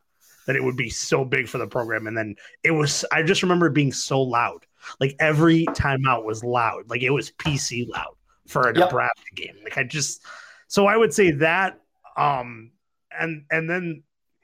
[0.49, 2.07] that it would be so big for the program.
[2.07, 4.65] And then it was, I just remember it being so loud.
[4.99, 6.89] Like every timeout was loud.
[6.89, 8.15] Like it was PC loud
[8.47, 8.87] for a Yep.
[8.89, 9.53] Nebraska game.
[9.63, 10.25] Like I just,
[10.67, 11.79] so I would say that.
[12.17, 12.71] Um,
[13.11, 14.01] and, and then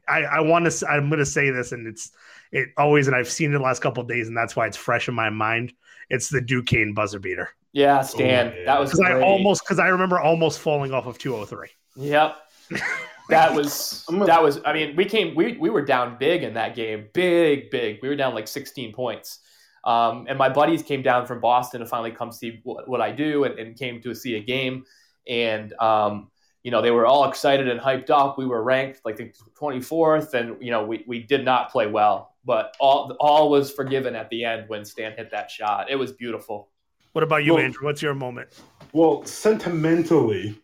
[0.08, 2.12] I, I want to, I'm going to say this and it's,
[2.52, 4.78] it always, and I've seen it the last couple of days and that's why it's
[4.78, 5.74] fresh in my mind.
[6.10, 7.50] It's the Duquesne buzzer beater.
[7.74, 8.66] yeah, Stan, Oh, yeah.
[8.66, 11.70] that was Cause I almost, cause I remember almost falling off of 203.
[11.96, 12.36] Yep.
[13.28, 16.54] That was I'm that was I mean, we came we we were down big in
[16.54, 17.08] that game.
[17.14, 18.00] Big, big.
[18.04, 19.40] We were down like 16 points.
[19.84, 23.12] Um, and my buddies came down from Boston to finally come see what, what I
[23.12, 24.86] do and, and came to see a game.
[25.28, 26.30] And um,
[26.64, 28.38] you know, they were all excited and hyped up.
[28.38, 32.35] We were ranked like the 24th, and you know, we, we did not play well.
[32.46, 35.90] But all all was forgiven at the end when Stan hit that shot.
[35.90, 36.70] It was beautiful.
[37.14, 37.86] What about you, Well- Andrew?
[37.86, 38.50] What's your moment?
[38.94, 40.56] Well, sentimentally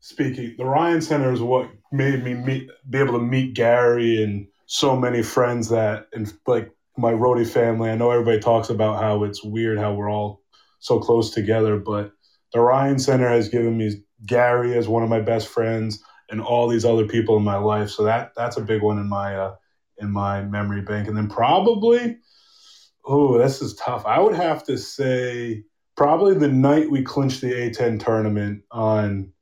[0.00, 4.46] speaking, the Ryan Center is what made me meet, be able to meet Gary and
[4.66, 7.90] so many friends that, and like my Rhody family.
[7.90, 10.42] I know everybody talks about how it's weird how we're all
[10.78, 12.12] so close together, but
[12.52, 16.68] the Ryan Center has given me Gary as one of my best friends and all
[16.68, 17.90] these other people in my life.
[17.90, 19.54] So that that's a big one in my uh,
[19.98, 21.08] in my memory bank.
[21.08, 22.18] And then probably,
[23.04, 24.04] oh, this is tough.
[24.06, 25.64] I would have to say
[25.96, 29.32] probably the night we clinched the A10 tournament on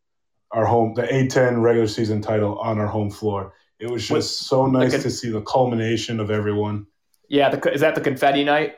[0.53, 3.55] our home, the A10 regular season title on our home floor.
[3.81, 6.87] It was just so nice like a- to see the culmination of everyone.
[7.29, 8.77] Yeah, the, is that the confetti night?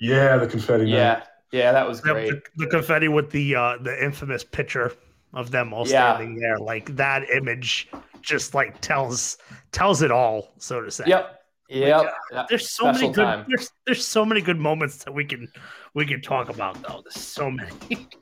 [0.00, 0.84] Yeah, the confetti.
[0.84, 0.90] night.
[0.90, 2.30] Yeah, yeah, that was Yep, great.
[2.30, 4.92] The, the confetti with the uh, the infamous picture
[5.34, 6.14] of them all Yeah.
[6.14, 7.88] standing there, like that image,
[8.22, 9.38] just like tells
[9.72, 11.04] tells it all, so to say.
[11.06, 11.40] Yep.
[11.70, 12.14] Yep.
[12.32, 12.46] Yeah.
[12.48, 13.46] There's so many good time.
[13.48, 15.48] there's there's so many good moments that we can
[15.94, 17.02] we can talk about though.
[17.02, 17.70] There's so many.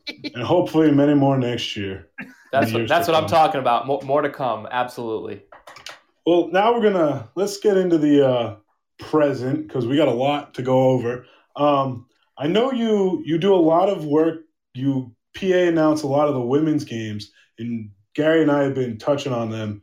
[0.35, 2.09] and hopefully many more next year.
[2.53, 3.87] That's what that's to what I'm talking about.
[3.87, 4.69] More, more to come.
[4.71, 5.43] Absolutely.
[6.25, 8.57] Well, now we're gonna let's get into the uh,
[8.99, 11.27] present because we got a lot to go over.
[11.57, 12.07] Um,
[12.39, 14.43] I know you you do a lot of work.
[14.75, 18.99] You PA announced a lot of the women's games, and Gary and I have been
[18.99, 19.83] touching on them.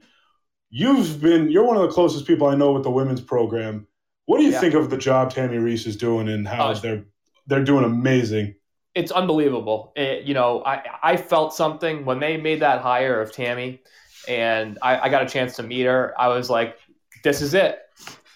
[0.70, 3.88] You've been you're one of the closest people I know with the women's program.
[4.26, 4.60] What do you Yeah.
[4.60, 7.04] think of the job Tammi Reiss is doing and how Uh, they're
[7.48, 8.54] they're doing amazing?
[8.96, 9.92] it's unbelievable.
[9.96, 13.82] It- you know, I, I felt something when they made that hire of Tammi,
[14.28, 16.14] and I, I got a chance to meet her.
[16.20, 16.78] I was like,
[17.24, 17.80] this is it.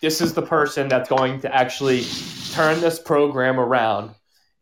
[0.01, 2.03] This is the person that's going to actually
[2.51, 4.11] turn this program around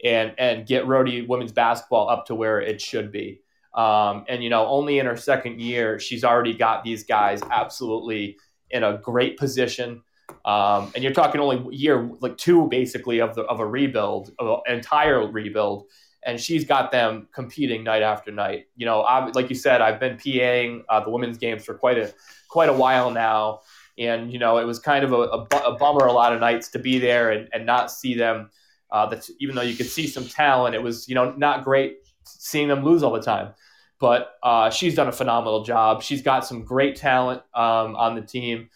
[0.04, 3.42] and and get Rhody women's basketball up to where it should be.
[3.74, 8.38] Um, and you know, only in her second year, she's already got these guys absolutely
[8.70, 10.02] in a great position.
[10.46, 14.62] Um, and you're talking only year like two basically of the of a rebuild, of
[14.66, 15.88] an entire rebuild,
[16.26, 18.66] and she's got them competing night after night.
[18.76, 21.98] You know, I, like you said, I've been PAing uh, the women's games for quite
[21.98, 22.14] a
[22.50, 23.62] quite a while now,
[23.98, 26.70] and you know, it was kind of a, a, a bummer a lot of nights
[26.70, 28.50] to be there and, and not see them.
[28.92, 31.98] Uh, that even though you could see some talent, it was you know not great
[32.26, 33.54] seeing them lose all the time.
[34.00, 36.02] But uh, she's done a phenomenal job.
[36.02, 38.70] She's got some great talent um, on the team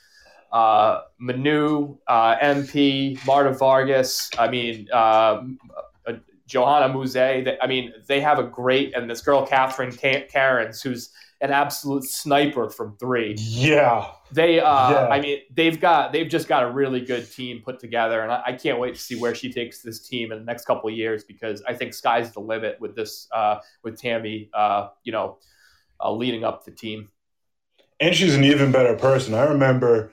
[0.56, 4.30] uh, Manu, uh, MP, Marta Vargas.
[4.40, 5.44] I mean, uh,
[6.08, 6.14] uh,
[6.48, 7.08] Johanna.
[7.08, 11.10] They, I mean, they have a great and this girl Catherine Ca- Cairns, who's
[11.46, 13.36] an absolute sniper from three.
[13.38, 14.12] Yeah.
[14.32, 15.08] They, uh, Yeah.
[15.08, 18.42] I mean, they've got they've just got a really good team put together, and I,
[18.48, 20.96] I can't wait to see where she takes this team in the next couple of
[20.96, 24.50] years because I think sky's the limit with this uh, with Tammi.
[24.54, 25.38] Uh, you know,
[26.04, 27.10] uh, leading up the team.
[28.00, 29.34] And she's an even better person.
[29.34, 30.12] I remember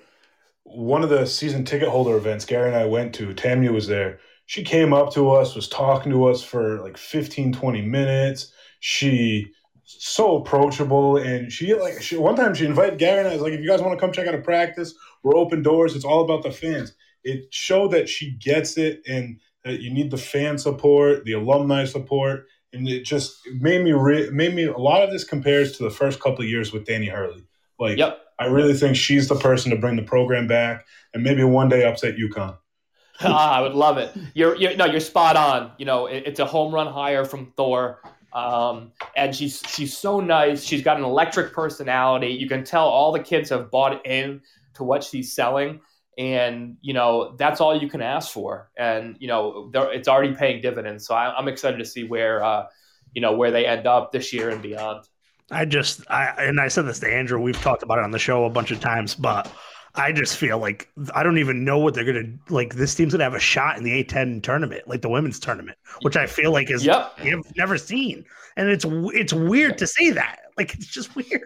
[0.64, 4.20] one of the season ticket holder events Gary and I went to, Tammi was there.
[4.47, 8.53] She came up to us, was talking to us for like 15, 20 minutes.
[8.80, 9.53] She
[10.01, 13.53] so approachable and she like she one time she invited Gary and I was like,
[13.53, 15.95] if you guys want to come check out a practice, we're open doors.
[15.95, 16.95] It's all about the fans.
[17.24, 21.84] It showed that she gets it and that you need the fan support, the alumni
[21.84, 25.84] support, and it just made me re- made me a lot of this compares to
[25.84, 27.45] the first couple of years with Danny Hurley.
[27.78, 28.18] Like Yep.
[28.38, 30.84] I really think she's the person to bring the program back
[31.14, 32.57] and maybe one day upset UConn.
[33.20, 34.12] ah, I would love it.
[34.34, 35.72] You're, you're no, you're spot on.
[35.78, 38.01] You know, it, it's a home run hire from Thorr,
[38.33, 40.64] um, and she's she's so nice.
[40.64, 42.28] She's got an electric personality.
[42.28, 44.41] You can tell all the kids have bought in
[44.74, 45.80] to what she's selling,
[46.16, 48.70] and you know that's all you can ask for.
[48.76, 51.07] And you know, it's already paying dividends.
[51.07, 52.66] So I, I'm excited to see where uh,
[53.14, 55.07] you know where they end up this year and beyond.
[55.51, 57.39] I just, I and I said this to Andrew.
[57.39, 59.53] We've talked about it on the show a bunch of times, but
[59.95, 62.74] I just feel like I don't even know what they're gonna like.
[62.74, 66.16] This team's gonna have a shot in the A10 tournament, like the women's tournament, which
[66.16, 67.18] I feel like is Yep.
[67.22, 68.24] you've never seen,
[68.57, 70.38] and it's it's weird to say that.
[70.57, 71.45] Like it's just weird.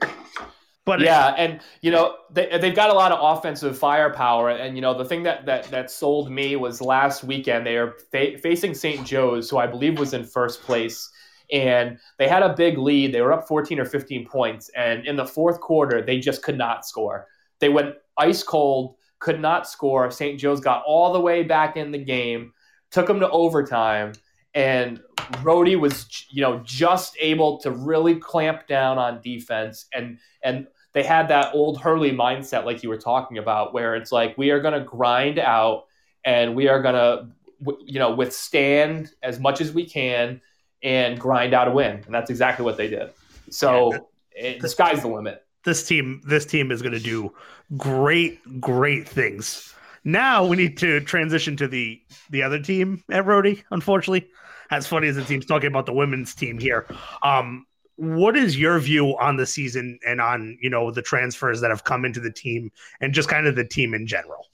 [0.85, 4.81] But yeah, and you know they they've got a lot of offensive firepower, and you
[4.81, 8.73] know the thing that that that sold me was last weekend they are fa- facing
[8.75, 9.05] St.
[9.05, 11.11] Joe's, who I believe was in first place,
[11.51, 13.13] and they had a big lead.
[13.13, 16.57] They were up 14 or 15 points, and in the fourth quarter they just could
[16.57, 17.27] not score.
[17.59, 20.11] They went ice cold, could not score.
[20.11, 20.39] St.
[20.39, 22.53] Joe's got all the way back in the game,
[22.91, 24.13] took them to overtime,
[24.55, 25.01] and
[25.43, 31.03] Rhody was you know just able to really clamp down on defense and and they
[31.03, 34.61] had that old Hurley mindset, like you were talking about, where it's like we are
[34.61, 35.85] going to grind out
[36.25, 40.41] and we are going to, you know, withstand as much as we can
[40.83, 43.11] and grind out a win, and that's exactly what they did.
[43.51, 45.46] So it, the sky's the limit.
[45.67, 47.35] This team this team is going to do
[47.77, 52.01] great great things now we need to transition to the
[52.31, 54.31] the other team at Rhody unfortunately
[54.71, 56.87] as funny as the team's talking about the women's team here
[57.25, 61.71] um what is your view on the season and on you know the transfers that
[61.71, 64.47] have come into the team and just kind of the team in general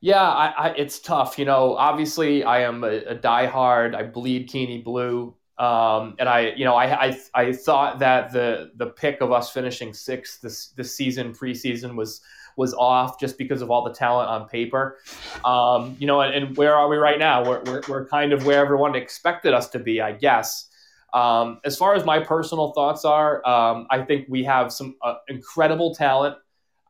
[0.00, 1.38] Yeah, I, I, it's tough.
[1.38, 3.94] You know, obviously, I am a, a diehard.
[3.96, 8.70] I bleed Keaney blue, um, and I, you know, I, I, I thought that the
[8.76, 12.20] the pick of us finishing sixth this this season preseason was
[12.56, 14.98] was off just because of all the talent on paper.
[15.44, 17.44] Um, you know, and, and where are we right now?
[17.44, 20.68] We're, we're we're kind of where everyone expected us to be, I guess.
[21.12, 25.14] Um, as far as my personal thoughts are, um, I think we have some uh,
[25.28, 26.36] incredible talent.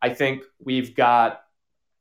[0.03, 1.43] I think we've got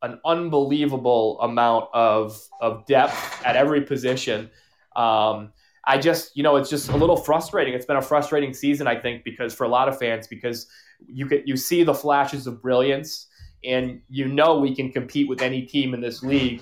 [0.02, 4.50] an unbelievable amount of of depth at every position.
[4.96, 5.54] Um,
[5.88, 7.74] I just, you know, it's just a little frustrating.
[7.74, 10.68] It's been a frustrating season, I think, because for a lot of fans, because
[11.08, 13.28] you get you see the flashes of brilliance,
[13.64, 16.62] and you know we can compete with any team in this league,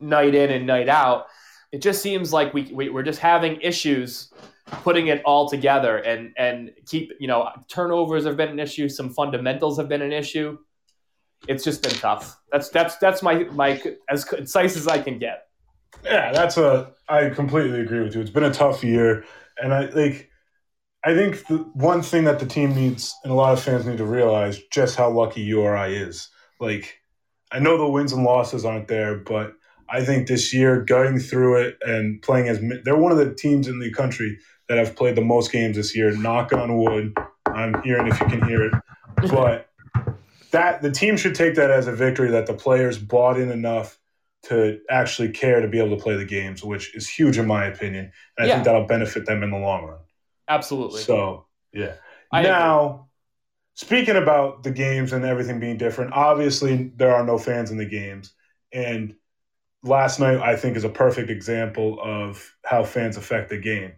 [0.00, 1.26] night in and night out.
[1.72, 4.32] It just seems like we, we we're just having issues
[4.66, 9.10] putting it all together and and keep you know turnovers have been an issue some
[9.10, 10.56] fundamentals have been an issue
[11.48, 12.40] it's just been tough.
[12.52, 15.48] That's that's that's my my as concise as I can get.
[16.02, 16.92] Yeah, that's a.
[17.08, 18.22] I completely agree with you.
[18.22, 19.24] It's been a tough year,
[19.58, 20.30] and I like
[21.04, 23.98] I think the one thing that the team needs and a lot of fans need
[23.98, 26.30] to realize just how lucky URI is.
[26.60, 26.98] Like,
[27.52, 29.52] I know the wins and losses aren't there, but
[29.90, 33.68] I think this year going through it and playing as they're one of the teams
[33.68, 34.38] in the country
[34.70, 36.10] that have played the most games this year.
[36.10, 37.14] Knock on wood.
[37.46, 38.72] I'm hearing if you can hear it,
[39.30, 39.68] but
[40.52, 43.98] that the team should take that as a victory that the players bought in enough
[44.44, 47.66] to actually care to be able to play the games, which is huge in my
[47.66, 48.12] opinion.
[48.36, 48.54] And I Yeah.
[48.54, 50.00] think that'll benefit them in the long run.
[50.48, 51.00] Absolutely.
[51.00, 51.94] So yeah.
[52.30, 53.08] I now,
[53.74, 57.86] speaking about the games and everything being different, obviously there are no fans in the
[57.86, 58.34] games,
[58.72, 59.14] and
[59.82, 63.92] last night I think is a perfect example of how fans affect the game.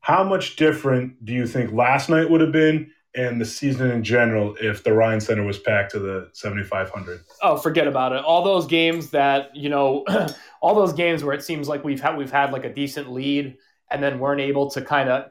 [0.00, 4.04] How much different do you think last night would have been and the season in
[4.04, 7.20] general if the Ryan Center was packed to the 7,500?
[7.42, 8.24] Oh, forget about it.
[8.24, 10.04] All those games that you know,
[10.62, 13.56] all those games where it seems like we've had we've had like a decent lead
[13.90, 15.30] and then weren't able to kind of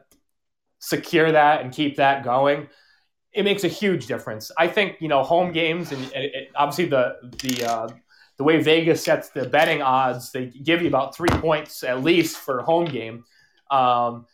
[0.80, 2.68] secure that and keep that going.
[3.32, 4.50] It makes a huge difference.
[4.58, 7.88] I think you know home games and it, obviously the the uh,
[8.36, 12.36] the way Vegas sets the betting odds, they give you about three points at least
[12.36, 13.24] for a home game.
[13.70, 14.26] Um,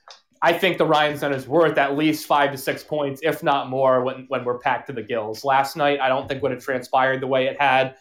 [0.44, 3.70] I think the Ryan Center is worth at least five to six points, if not
[3.70, 5.42] more, when, when we're packed to the gills.
[5.42, 7.96] Last night, I don't think would have transpired the way it had,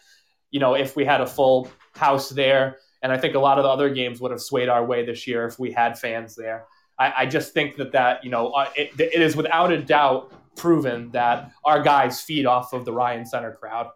[0.50, 2.76] you know, if we had a full house there.
[3.00, 5.26] And I think a lot of the other games would have swayed our way this
[5.26, 6.66] year if we had fans there.
[6.98, 10.30] I, I just think that that you know uh, it, it is without a doubt
[10.54, 13.88] proven that our guys feed off of the Ryan Center crowd.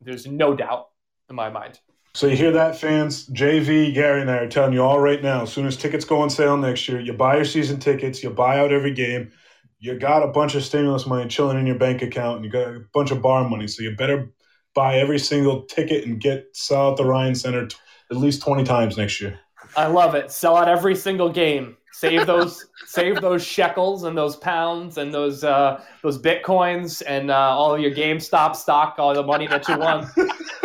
[0.00, 0.88] There's no doubt
[1.28, 1.78] in my mind.
[2.14, 3.26] So you hear that, fans?
[3.28, 5.42] JV, Gary, and I are telling you all right now.
[5.42, 8.28] As soon as tickets go on sale next year, you buy your season tickets, you
[8.28, 9.32] buy out every game.
[9.78, 12.68] You got a bunch of stimulus money chilling in your bank account, and you got
[12.68, 13.66] a bunch of bar money.
[13.66, 14.30] So you better
[14.74, 17.76] buy every single ticket and get sell out the Ryan Center t-
[18.10, 19.40] at least twenty times next year.
[19.74, 20.30] I love it.
[20.30, 21.78] Sell out every single game.
[21.92, 27.34] Save those, save those shekels and those pounds and those uh, those bitcoins and uh,
[27.36, 30.10] all of your GameStop stock, all the money that you won,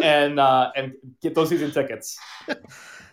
[0.01, 2.17] and uh, and get those season tickets.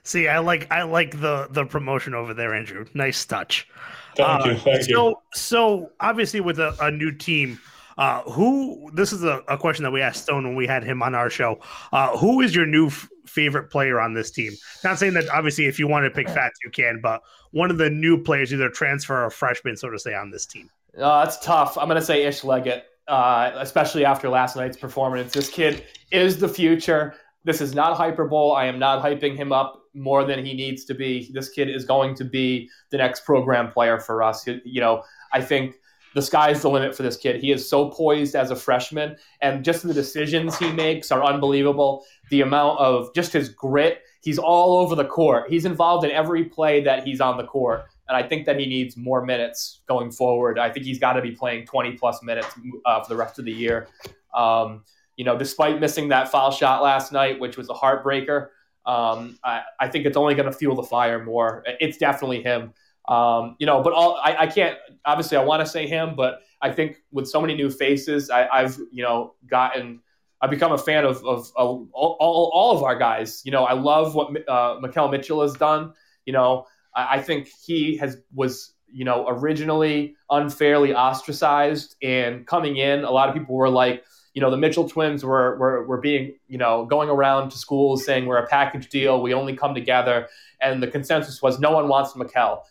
[0.05, 2.87] See, I like I like the the promotion over there, Andrew.
[2.95, 3.69] Nice touch.
[4.17, 4.95] Thank Uh, you, thank you.
[4.95, 7.59] So, so obviously with a, a new team,
[7.99, 11.03] uh, who this is a, a question that we asked Stone when we had him
[11.03, 11.59] on our show.
[11.93, 14.53] Uh, who is your new f- favorite player on this team?
[14.85, 17.23] Not saying that obviously if you want to pick Fatts, you can, but
[17.55, 20.69] one of the new players, either transfer or freshman, so to say, on this team.
[20.99, 21.79] Uh, that's tough.
[21.79, 25.33] I'm going to say Ish Leggett, uh, especially after last night's performance.
[25.33, 27.15] This kid is the future.
[27.45, 28.57] This is not hyperbole.
[28.57, 31.31] I am not hyping him up more than he needs to be.
[31.33, 34.45] This kid is going to be the next program player for us.
[34.47, 35.77] You know, I think
[36.15, 37.41] the sky's the limit for this kid.
[37.41, 42.05] He is so poised as a freshman, and just the decisions he makes are unbelievable.
[42.31, 44.01] The amount of just his grit.
[44.25, 45.51] He's all over the court.
[45.51, 47.85] He's involved in every play that he's on the court.
[48.09, 50.59] And I think that he needs more minutes going forward.
[50.59, 52.49] I think he's got to be playing 20 plus minutes
[52.87, 53.89] uh, for the rest of the year.
[54.35, 54.83] Um,
[55.17, 58.49] you know, despite missing that foul shot last night, which was a heartbreaker,
[58.87, 61.63] um, I, I, think it's only going to fuel the fire more.
[61.67, 62.73] It's definitely him.
[63.09, 64.79] Um, you know, but all, I, I, can't.
[65.05, 68.63] Obviously, I want to say him, but I think with so many new faces, I,
[68.63, 70.01] have you know gotten.
[70.45, 73.41] I've become a fan of, of, of all, all, all, of our guys.
[73.47, 75.95] You know, I love what uh, Makhel Mitchell has done.
[76.27, 82.77] You know, I, I think he has was you know originally unfairly ostracized, and coming
[82.77, 85.99] in, a lot of people were like, you know, the Mitchell twins were, were, were
[85.99, 89.23] being, you know, going around to schools saying we're a package deal.
[89.23, 90.29] We only come together.
[90.61, 92.63] And the consensus was no one wants Makhel.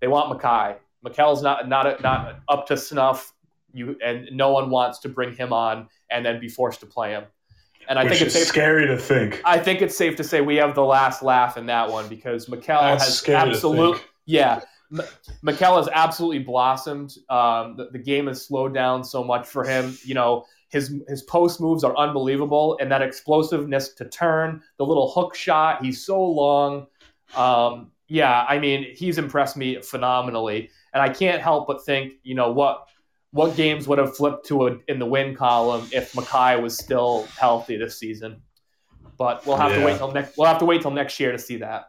[0.00, 0.76] They want Makhi.
[1.02, 3.32] Makhel's not, not, not up to snuff.
[3.72, 7.10] You, and no one wants to bring him on and then be forced to play
[7.10, 7.24] him.
[7.88, 9.42] And I Which think it's safe, scary to think.
[9.44, 12.46] I think it's safe to say we have the last laugh in that one because
[12.46, 14.08] That's has scary to absolute, think.
[14.26, 14.60] yeah,
[14.92, 15.00] M-
[15.44, 17.16] Makhel has absolutely blossomed.
[17.28, 19.96] Um, the, the game has slowed down so much for him.
[20.04, 25.10] You know, his his post moves are unbelievable, and that explosiveness to turn, the little
[25.10, 25.84] hook shot.
[25.84, 26.86] He's so long.
[27.34, 32.34] Um, yeah, I mean, he's impressed me phenomenally, and I can't help but think, you
[32.34, 32.88] know, what
[33.32, 37.26] what games would have flipped to a, in the win column if Makhi was still
[37.38, 38.42] healthy this season.
[39.18, 39.78] But we'll have Yeah.
[39.78, 40.36] to wait till next.
[40.36, 41.86] We'll have to wait till next year to see that.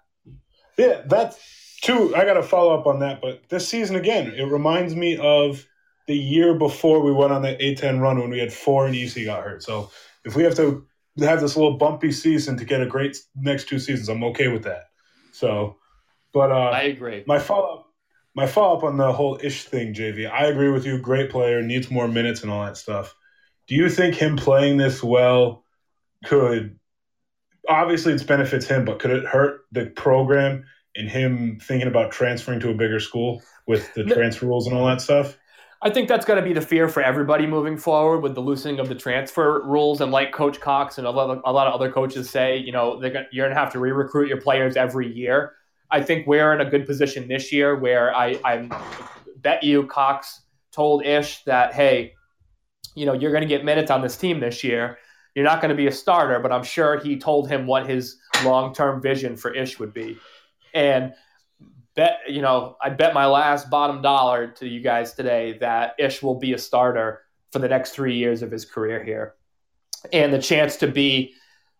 [0.77, 1.37] Yeah, that's
[1.81, 2.15] two.
[2.15, 3.21] I got to follow up on that.
[3.21, 5.65] But this season again, it reminds me of
[6.07, 9.25] the year before we went on that A10 run when we had four and EC
[9.25, 9.63] got hurt.
[9.63, 9.91] So
[10.25, 10.85] if we have to
[11.19, 14.63] have this little bumpy season to get a great next two seasons, I'm okay with
[14.63, 14.85] that.
[15.31, 15.77] So,
[16.33, 17.23] but uh, I agree.
[17.27, 17.92] my follow up,
[18.35, 20.29] my follow up on the whole ish thing, JV.
[20.29, 20.97] I agree with you.
[20.97, 23.15] Great player, needs more minutes and all that stuff.
[23.67, 25.63] Do you think him playing this well
[26.25, 26.79] could?
[27.69, 30.65] Obviously, it benefits him, but could it hurt the program
[30.95, 34.85] and him thinking about transferring to a bigger school with the transfer rules and all
[34.87, 35.37] that stuff?
[35.81, 38.79] I think that's going to be the fear for everybody moving forward with the loosening
[38.79, 39.99] of the transfer rules.
[39.99, 42.71] And like Coach Cox and a lot of, a lot of other coaches say, you
[42.71, 45.53] know, gonna, you're going to have to re-recruit your players every year.
[45.93, 48.67] I think we're in a good position this year where I, I
[49.37, 50.41] bet you Cox
[50.71, 52.15] told Ish that, hey,
[52.95, 54.97] you know, you're going to get minutes on this team this year.
[55.35, 58.17] You're not going to be a starter, but I'm sure he told him what his
[58.43, 60.17] long-term vision for Ish would be.
[60.73, 61.13] And
[61.95, 66.23] bet you know I bet my last bottom dollar to you guys today that Ish
[66.23, 67.21] will be a starter
[67.51, 69.35] for the next three years of his career here,
[70.11, 71.35] and the chance to be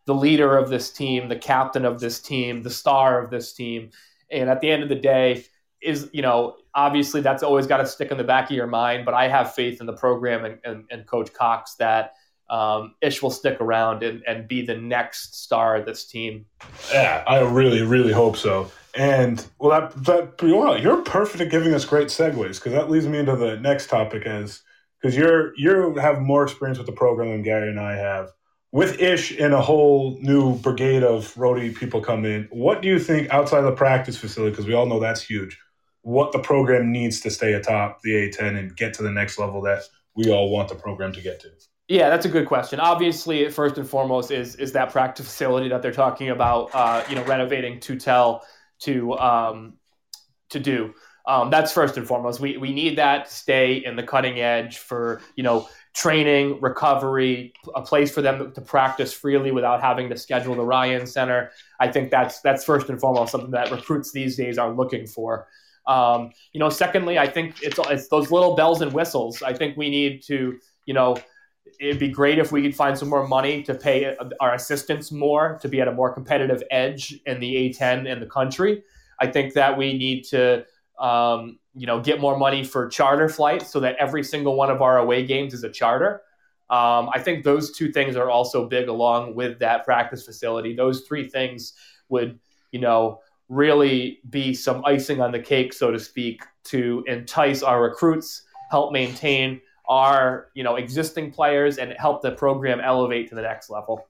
[0.05, 3.91] the leader of this team, the captain of this team, the star of this team,
[4.31, 5.45] and at the end of the day
[5.81, 9.03] is you know obviously that's always got to stick in the back of your mind
[9.03, 12.13] but i have faith in the program and, and, and coach cox that
[12.49, 16.45] um, ish will stick around and, and be the next star of this team.
[16.91, 18.71] Yeah i really really hope so.
[18.95, 23.07] And well, that, that well, you're perfect at giving us great segues because that leads
[23.07, 24.61] me into the next topic as
[25.01, 28.29] because you're you have more experience with the program than Gary and I have.
[28.73, 32.97] With Ish and a whole new brigade of Rhody people come in, what do you
[32.97, 34.49] think outside the practice facility?
[34.49, 35.59] Because we all know that's huge.
[36.01, 39.61] What the program needs to stay atop the A10 and get to the next level
[39.61, 39.83] that
[40.15, 41.49] we all want the program to get to.
[41.87, 42.79] Yeah, that's a good question.
[42.79, 46.71] Obviously, first and foremost is is that practice facility that they're talking about.
[46.73, 48.43] Uh, you know, renovating to tell
[48.79, 49.73] to um,
[50.49, 50.95] to do.
[51.27, 52.39] Um, that's first and foremost.
[52.39, 57.53] We we need that to stay in the cutting edge for you know training, recovery,
[57.75, 61.51] a place for them to practice freely without having to schedule the Ryan Center.
[61.79, 65.47] I think that's that's first and foremost something that recruits these days are looking for.
[65.85, 69.43] Um, you know, secondly, I think it's it's those little bells and whistles.
[69.43, 71.17] I think we need to you know
[71.79, 75.57] it'd be great if we could find some more money to pay our assistants more
[75.61, 78.83] to be at a more competitive edge in the A10 in the country.
[79.19, 80.65] I think that we need to,
[80.99, 84.81] um, you know, get more money for charter flights so that every single one of
[84.81, 86.21] our away games is a charter.
[86.69, 90.75] Um, I think those two things are also big along with that practice facility.
[90.75, 91.73] Those three things
[92.09, 92.39] would,
[92.71, 97.81] you know, really be some icing on the cake, so to speak, to entice our
[97.81, 103.41] recruits, help maintain our you know existing players and help the program elevate to the
[103.41, 104.07] next level.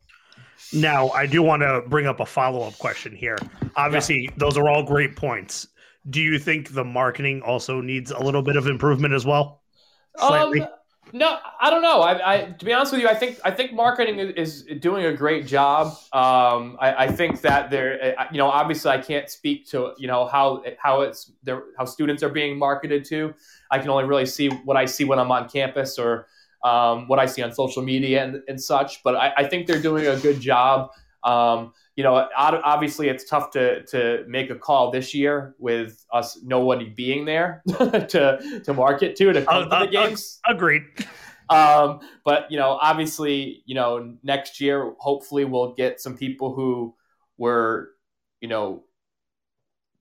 [0.72, 3.38] Now, I do want to bring up a follow up question here.
[3.76, 4.30] Obviously, yeah.
[4.38, 5.68] those are all great points.
[6.10, 9.62] Do you think the marketing also needs a little bit of improvement as well?
[10.18, 10.62] Slightly?
[10.62, 10.68] Um,
[11.16, 12.02] no, I don't know.
[12.02, 15.14] I, I, to be honest with you, I think I think marketing is doing a
[15.14, 15.88] great job.
[16.12, 20.26] Um, I, I, think that they're, you know, obviously I can't speak to you know
[20.26, 21.32] how how it's
[21.78, 23.36] how students are being marketed to.
[23.70, 26.28] I can only really see what I see when I'm on campus or
[26.64, 29.04] um, what I see on social media and, and such.
[29.04, 30.92] But I, I, think they're doing a good job.
[31.24, 36.40] Um, you know, obviously it's tough to to make a call this year with us
[36.44, 40.40] nobody being there to to market to to come uh, to the uh, games.
[40.48, 40.84] Uh, agreed.
[41.50, 46.96] Um, but you know, obviously, you know, next year hopefully we'll get some people who
[47.38, 47.92] were,
[48.40, 48.86] you know,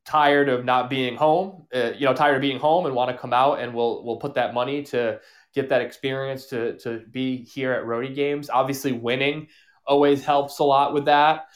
[0.04, 3.18] tired of not being home, uh, you know, tired of being home and want to
[3.18, 5.20] come out, and we'll we'll put that money to
[5.52, 8.48] get that experience to to be here at Rhody games.
[8.48, 9.48] Obviously, winning
[9.86, 11.46] always helps a lot with that.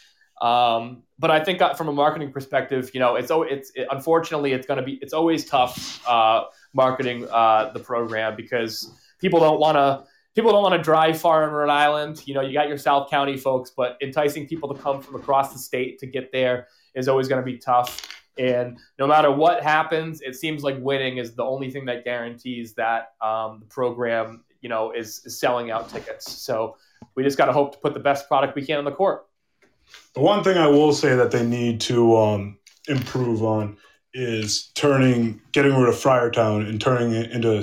[0.40, 4.52] Um, but I think uh, from a marketing perspective, you know, it's it's it, unfortunately
[4.52, 9.58] it's going to be it's always tough uh, marketing uh, the program because people don't
[9.58, 12.22] want to people don't want to drive far in Rhode Island.
[12.26, 15.52] You know, you got your South County folks, but enticing people to come from across
[15.52, 18.06] the state to get there is always going to be tough.
[18.38, 22.74] And no matter what happens, it seems like winning is the only thing that guarantees
[22.74, 26.30] that um, the program, you know, is, is selling out tickets.
[26.30, 26.76] So
[27.14, 29.26] we just got to hope to put the best product we can on the court.
[30.14, 32.58] The one thing I will say that they need to um,
[32.88, 33.76] improve on
[34.14, 37.62] is turning, getting rid of Friartown and turning it into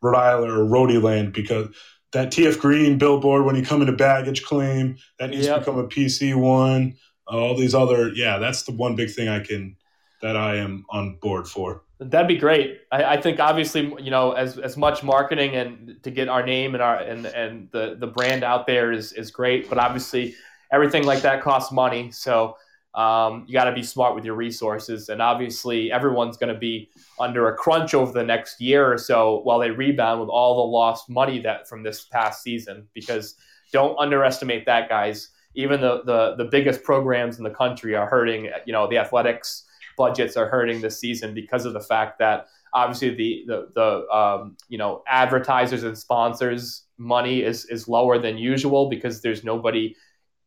[0.00, 1.68] Rhode Island or Rhody Land because
[2.12, 5.56] that TF Green billboard when you come into baggage claim that needs yep.
[5.56, 6.96] to become a PC one.
[7.30, 9.76] Uh, all these other, yeah, that's the one big thing I can
[10.22, 11.82] that I am on board for.
[12.00, 12.80] That'd be great.
[12.92, 16.74] I, I, think obviously, you know, as as much marketing and to get our name
[16.74, 19.68] and our and and the the brand out there is is great.
[19.68, 20.36] But obviously,
[20.72, 22.10] everything like that costs money.
[22.10, 22.56] So
[22.94, 25.08] um, you got to be smart with your resources.
[25.08, 26.90] And obviously, everyone's going to be
[27.20, 30.72] under a crunch over the next year or so while they rebound with all the
[30.72, 32.88] lost money that from this past season.
[32.94, 33.36] Because
[33.72, 35.30] don't underestimate that, guys.
[35.54, 38.50] Even the the the biggest programs in the country are hurting.
[38.66, 39.64] You know, the athletics
[39.96, 44.56] budgets are hurting this season because of the fact that obviously the the, the um,
[44.68, 49.94] you know advertisers and sponsors money is is lower than usual because there's nobody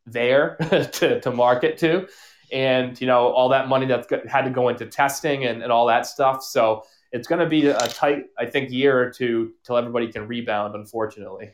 [0.06, 0.56] there
[0.92, 2.06] to, to market to
[2.52, 5.70] and you know all that money that's got, had to go into testing and, and
[5.70, 6.82] all that stuff so
[7.12, 10.74] it's going to be a tight, I think, year or two till everybody can rebound.
[10.74, 11.52] Unfortunately.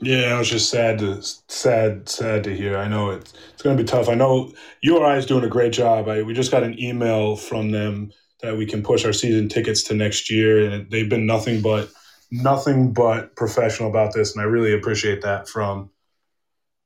[0.00, 2.78] Yeah, it was just sad to sad sad to hear.
[2.78, 4.08] I know it's it's going to be tough.
[4.08, 6.08] I know URI is doing a great job.
[6.08, 9.82] I, we just got an email from them that we can push our season tickets
[9.84, 11.90] to next year, and they've been nothing but
[12.30, 15.90] nothing but professional about this, and I really appreciate that from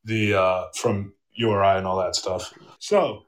[0.07, 2.53] the uh, from URI and all that stuff.
[2.79, 3.23] So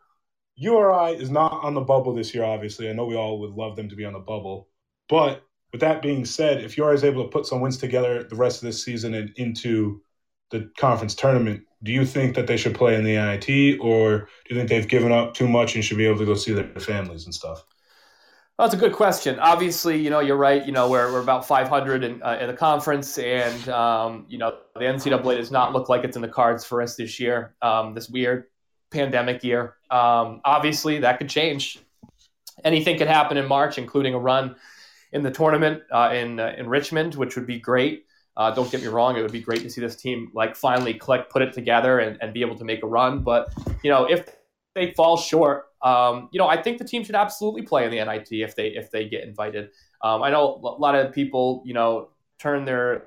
[0.57, 2.45] URI is not on the bubble this year.
[2.45, 4.69] Obviously, I know we all would love them to be on the bubble,
[5.09, 8.37] but with that being said, if URI is able to put some wins together the
[8.37, 10.01] rest of this season and into
[10.51, 14.27] the conference tournament, do you think that they should play in the NIT, or do
[14.55, 16.65] you think they've given up too much and should be able to go see their
[16.81, 17.65] families and stuff?
[18.59, 19.39] Well, that's a good question.
[19.39, 20.67] Obviously, you know, you're right.
[20.67, 24.59] You know, we're, we're about 500 in, uh, in the conference, and, um, you know,
[24.75, 27.95] the NCAA does not look like it's in the cards for us this year, um,
[27.95, 28.47] this weird
[28.91, 29.77] pandemic year.
[29.93, 31.79] Um, obviously, that could change.
[32.65, 34.57] Anything could happen in March, including a run
[35.13, 38.07] in the tournament uh, in uh, in Richmond, which would be great.
[38.37, 40.95] Uh, don't get me wrong; it would be great to see this team like finally
[40.95, 43.23] click, put it together, and, and be able to make a run.
[43.23, 43.53] But
[43.85, 44.29] you know, if
[44.75, 48.05] they fall short, um, you know, I think the team should absolutely play in the
[48.05, 49.71] NIT if they if they get invited.
[50.03, 52.09] Um, I know a lot of people, you know,
[52.39, 53.07] turn their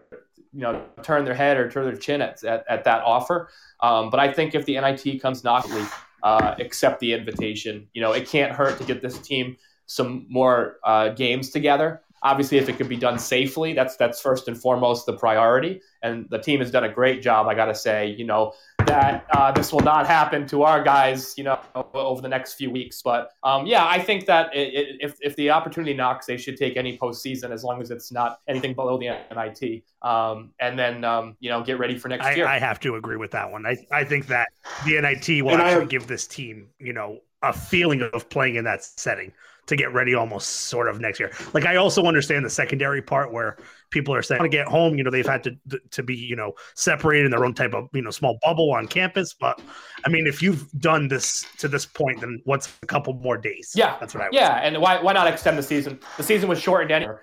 [0.53, 3.49] you know turn their head or turn their chin at, at, at that offer.
[3.81, 5.85] Um, but I think if the NIT comes knockingly,
[6.23, 7.87] uh, accept the invitation.
[7.93, 12.01] You know, it can't hurt to get this team some more uh, games together.
[12.23, 15.81] Obviously, if it could be done safely, that's that's first and foremost the priority.
[16.03, 17.47] And the team has done a great job.
[17.47, 18.53] I got to say, you know,
[18.85, 21.59] that uh, this will not happen to our guys, you know,
[21.93, 23.01] over the next few weeks.
[23.01, 26.57] But um, yeah, I think that it, it, if if the opportunity knocks, they should
[26.57, 29.83] take any postseason as long as it's not anything below the NIT.
[30.01, 32.47] Um, and then um, you know, get ready for next I, year.
[32.47, 33.65] I have to agree with that one.
[33.65, 34.49] I I think that
[34.85, 38.55] the NIT will and actually have, give this team, you know, a feeling of playing
[38.55, 39.31] in that setting
[39.67, 41.31] to get ready almost sort of next year.
[41.53, 43.57] Like I also understand the secondary part where
[43.89, 45.55] people are saying to get home, you know, they've had to
[45.91, 48.87] to be, you know, separated in their own type of, you know, small bubble on
[48.87, 49.33] campus.
[49.33, 49.61] But
[50.05, 53.73] I mean, if you've done this to this point, then what's a couple more days?
[53.75, 53.97] Yeah.
[53.99, 54.67] That's what I Yeah, say.
[54.67, 55.99] and why why not extend the season?
[56.17, 57.15] The season was shortened anyway.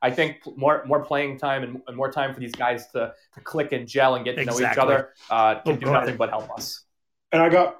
[0.00, 3.40] I think more more playing time and, and, more time for these guys to, to
[3.40, 4.64] click and gel and get to exactly.
[4.64, 6.84] know each other uh, can oh, do nothing but help us.
[7.30, 7.76] And I got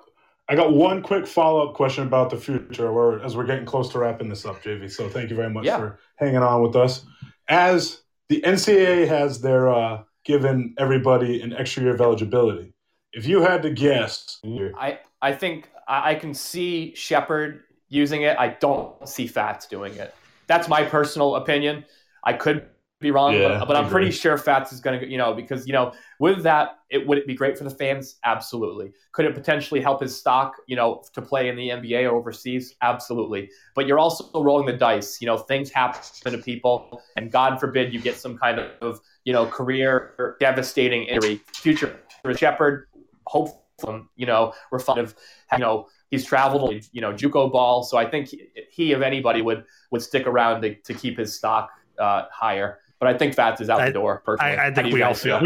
[0.48, 3.90] I got one quick follow up question about the future where, as we're getting close
[3.92, 4.90] to wrapping this up, JV.
[4.90, 5.78] So thank you very much yeah.
[5.78, 7.04] for hanging on with us.
[7.48, 12.74] As the NCAA has their uh, given everybody an extra year of eligibility,
[13.12, 18.36] if you had to guess, I I think I can see Sheppard using it.
[18.38, 20.14] I don't see Fatts doing it.
[20.46, 21.84] That's my personal opinion.
[22.24, 22.68] I could
[23.02, 25.66] be wrong, yeah, but, but I'm pretty sure Fatts is going to, you know, because
[25.66, 28.16] you know, with that, it would it be great for the fans?
[28.24, 28.92] Absolutely.
[29.12, 32.74] Could it potentially help his stock, you know, to play in the NBA or overseas?
[32.82, 33.50] Absolutely.
[33.74, 35.20] But you're also rolling the dice.
[35.20, 39.32] You know, things happen to people, and God forbid you get some kind of, you
[39.32, 41.40] know, career devastating injury.
[41.54, 42.86] Future for Sheppard,
[43.26, 45.14] hopefully, you know, we're fond of,
[45.52, 45.88] you know.
[46.10, 50.02] He's traveled, you know, JUCO ball, so I think he, he, if anybody, would would
[50.02, 52.80] stick around to, to keep his stock uh, higher.
[53.02, 54.22] But I think Fatts is out I, the door.
[54.24, 55.42] Personally, I, I think we all feel.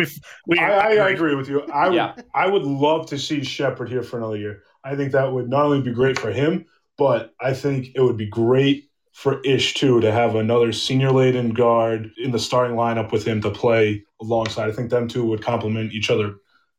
[0.47, 1.63] We, I, I, agree with you.
[1.73, 2.15] I would, yeah.
[2.35, 4.63] I would love to see Sheppard here for another year.
[4.85, 6.67] I think that would not only be great for him,
[6.99, 11.55] but I think it would be great for Ish too to have another senior laden
[11.55, 14.69] guard in the starting lineup with him to play alongside.
[14.69, 16.35] I think them two would complement each other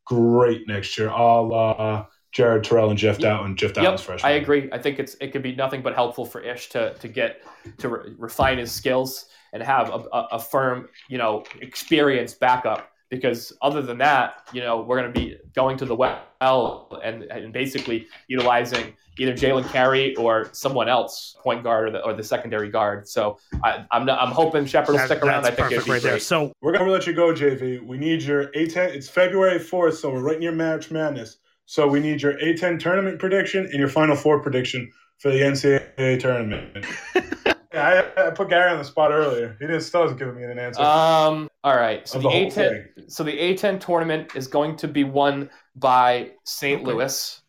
[0.05, 1.09] great next year.
[1.09, 3.55] I'll uh, Jared Terrell and Jeff Dowtin.
[3.55, 4.31] Jeff Dowtin's yep, freshman.
[4.31, 4.69] I agree.
[4.71, 7.41] I think it's it could be nothing but helpful for Ish to to get
[7.79, 12.89] to re- refine his skills and have a, a, a firm, you know, experienced backup.
[13.09, 17.23] Because other than that, you know, we're going to be going to the well and,
[17.23, 22.23] and basically utilizing either Jalen Carey or someone else, point guard or the, or the
[22.23, 23.07] secondary guard.
[23.07, 25.45] So I, am I'm, I'm hoping Sheppard will stick around.
[25.45, 26.03] I think it'd be right great.
[26.03, 26.19] There.
[26.19, 27.81] So we're going to let you go, JV.
[27.85, 28.89] We need your A10.
[28.89, 31.37] It's February 4th, so we're right near March Madness.
[31.65, 36.19] So we need your A10 tournament prediction and your Final Four prediction for the NCAA
[36.19, 36.85] tournament.
[37.73, 39.57] Yeah, I, I, put Gary on the spot earlier.
[39.59, 40.81] He didn't still hasn't given me an answer.
[40.81, 41.49] Um.
[41.63, 42.07] All right.
[42.07, 43.11] So the, the A10.
[43.11, 46.81] So the A10 tournament is going to be won by St.
[46.81, 46.91] Okay.
[46.91, 47.41] Louis.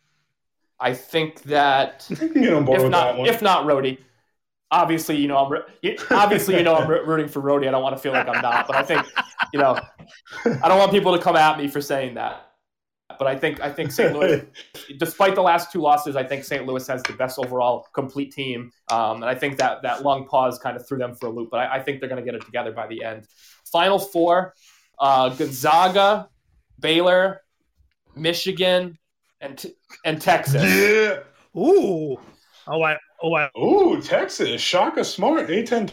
[0.79, 3.99] I think that if not, if not Rhody,
[4.71, 5.61] obviously you know I'm
[6.11, 7.67] obviously you know I'm rooting for Rhody.
[7.67, 9.05] I don't want to feel like I'm not, but I think
[9.53, 9.77] you know
[10.45, 12.48] I don't want people to come at me for saying that.
[13.17, 14.13] But I think I think St.
[14.13, 14.45] Louis,
[14.99, 16.65] despite the last two losses, I think St.
[16.65, 20.59] Louis has the best overall complete team, um, and I think that that long pause
[20.59, 21.49] kind of threw them for a loop.
[21.49, 23.25] But I, I think they're going to get it together by the end.
[23.71, 24.53] Final four:
[24.99, 26.29] uh, Gonzaga,
[26.79, 27.41] Baylor,
[28.15, 28.97] Michigan,
[29.41, 29.65] and
[30.05, 30.63] and Texas.
[30.63, 31.59] Yeah.
[31.59, 32.17] Ooh.
[32.67, 35.89] Oh, I oh I, Ooh, Texas, Shaka Smart, A10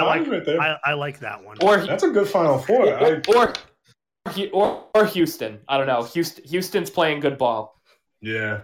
[0.00, 0.60] I like right there.
[0.60, 1.58] I, I like that one.
[1.62, 2.88] Or That's a good Final Four.
[2.88, 3.52] I, or,
[4.52, 5.58] or or Houston.
[5.68, 6.02] I don't know.
[6.04, 7.80] Houston Houston's playing good ball.
[8.20, 8.60] yeah,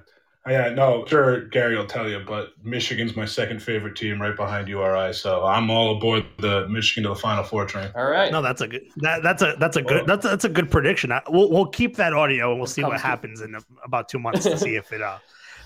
[0.47, 0.69] yeah.
[0.71, 1.47] No, sure.
[1.49, 5.13] Gary will tell you, but Michigan's my second favorite team, right behind URI.
[5.15, 7.91] So I'm all aboard the Michigan to the Final Four train.
[7.95, 8.31] All right.
[8.31, 8.83] No, that's a good.
[8.97, 9.85] That, that's a that's a Oh.
[9.85, 10.07] good.
[10.07, 11.13] That's a, that's a good prediction.
[11.13, 14.45] I, we'll we'll keep that audio and we'll see what happens in about two months
[14.45, 15.19] to see if it uh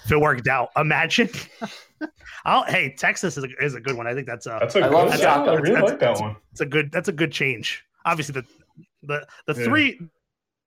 [0.04, 0.70] if it worked out.
[0.76, 1.28] Imagine.
[2.46, 4.06] I'll, hey, Texas is a, is a good one.
[4.06, 4.92] I think that's a That's a I good.
[4.94, 5.50] love that's- Shaka.
[5.50, 6.36] I really That's- like that one.
[6.52, 7.84] it's a good that's a good change.
[8.06, 8.46] Obviously, the
[9.02, 9.64] the the Yeah.
[9.64, 10.00] three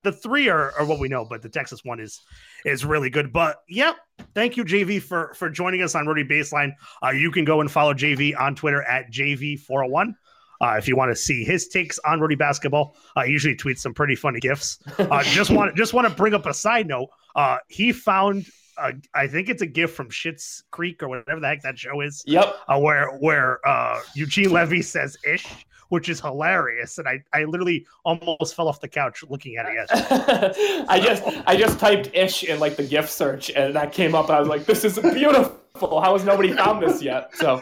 [0.04, 2.22] the three are, are what we know, but the Texas one is
[2.66, 3.32] is really good.
[3.32, 3.96] But yep,
[4.36, 6.72] thank you JV for for joining us on Rhody Baseline.
[7.02, 10.14] Uh, you can go and follow JV on Twitter at JV401.
[10.62, 13.94] Uh, if you want to see his takes on Rhody basketball, uh, usually tweets some
[13.94, 14.80] pretty funny gifs.
[14.98, 17.10] Uh, just want just want to bring up a side note.
[17.36, 18.46] Uh, he found,
[18.78, 22.02] uh, I think it's a gift from Schitt's Creek or whatever the heck that show
[22.02, 22.56] is Yep.
[22.68, 25.48] uh, where where uh, Eugene Levy says "ish,"
[25.94, 29.74] which is hilarious, and I, I literally almost fell off the couch looking at it
[29.92, 30.86] yesterday.
[30.90, 34.32] I just I just typed ish in like the gift search and that came up.
[34.32, 36.02] I was like, this is beautiful.
[36.02, 37.30] How has nobody found this yet?
[37.36, 37.62] So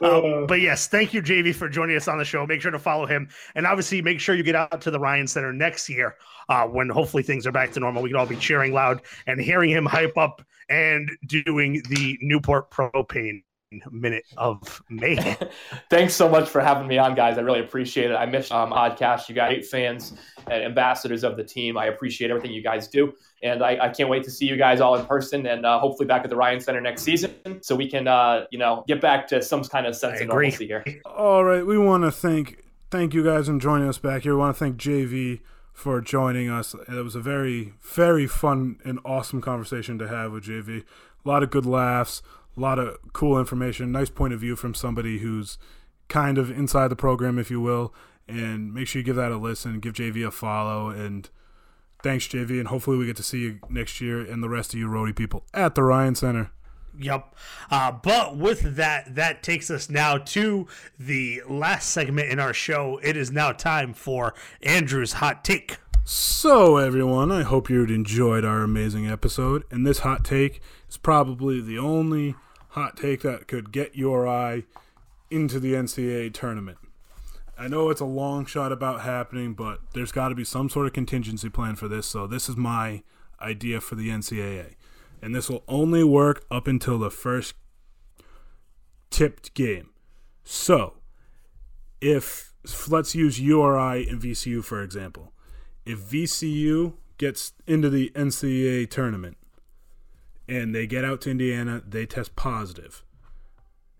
[0.00, 2.46] Um, but yes, thank you, JV, for joining us on the show.
[2.46, 5.26] Make sure to follow him, and obviously make sure you get out to the Ryan
[5.26, 6.14] Center next year
[6.48, 8.04] uh, when hopefully things are back to normal.
[8.04, 12.70] We can all be cheering loud and hearing him hype up and doing the Newport
[12.70, 13.42] Propane
[13.90, 15.36] minute of mayhem.
[15.90, 17.38] thanks so much for having me on, guys.
[17.38, 18.14] I really appreciate it.
[18.14, 19.28] I missed um podcast.
[19.28, 20.14] You guys, great fans
[20.50, 21.76] and ambassadors of the team.
[21.76, 24.80] I appreciate everything you guys do, and I, I can't wait to see you guys
[24.80, 27.88] all in person and uh, hopefully back at the Ryan Center next season, so we
[27.88, 30.48] can uh, you know get back to some kind of sense I of agree.
[30.48, 30.84] normalcy here.
[31.04, 34.34] All right, we want to thank thank you guys and joining us back here.
[34.34, 35.40] We want to thank JV
[35.72, 36.74] for joining us.
[36.74, 40.82] It was a very very fun and awesome conversation to have with JV.
[41.24, 42.22] A lot of good laughs,
[42.60, 45.56] a lot of cool information, nice point of view from somebody who's
[46.08, 47.94] kind of inside the program, if you will.
[48.28, 51.28] And make sure you give that a listen, give JV a follow, and
[52.02, 52.58] thanks JV.
[52.58, 55.12] And hopefully we get to see you next year and the rest of you Rhody
[55.12, 56.50] people at the Ryan Center.
[56.98, 57.34] Yep.
[57.70, 60.66] Uh, but with that, that takes us now to
[60.98, 63.00] the last segment in our show.
[63.02, 65.78] It is now time for Andrew's hot take.
[66.04, 69.64] So, everyone, I hope you enjoyed our amazing episode.
[69.70, 72.34] And this hot take is probably the only
[72.70, 74.64] hot take that could get your eye
[75.30, 76.78] into the NCAA tournament.
[77.58, 80.86] I know it's a long shot about happening, but there's got to be some sort
[80.86, 82.06] of contingency plan for this.
[82.06, 83.02] So, this is my
[83.40, 84.74] idea for the NCAA.
[85.22, 87.54] And this will only work up until the first
[89.10, 89.90] tipped game.
[90.42, 90.94] So,
[92.00, 92.50] if
[92.88, 95.32] let's use URI and VCU for example
[95.86, 99.36] if VCU gets into the NCAA tournament
[100.50, 103.04] and they get out to Indiana, they test positive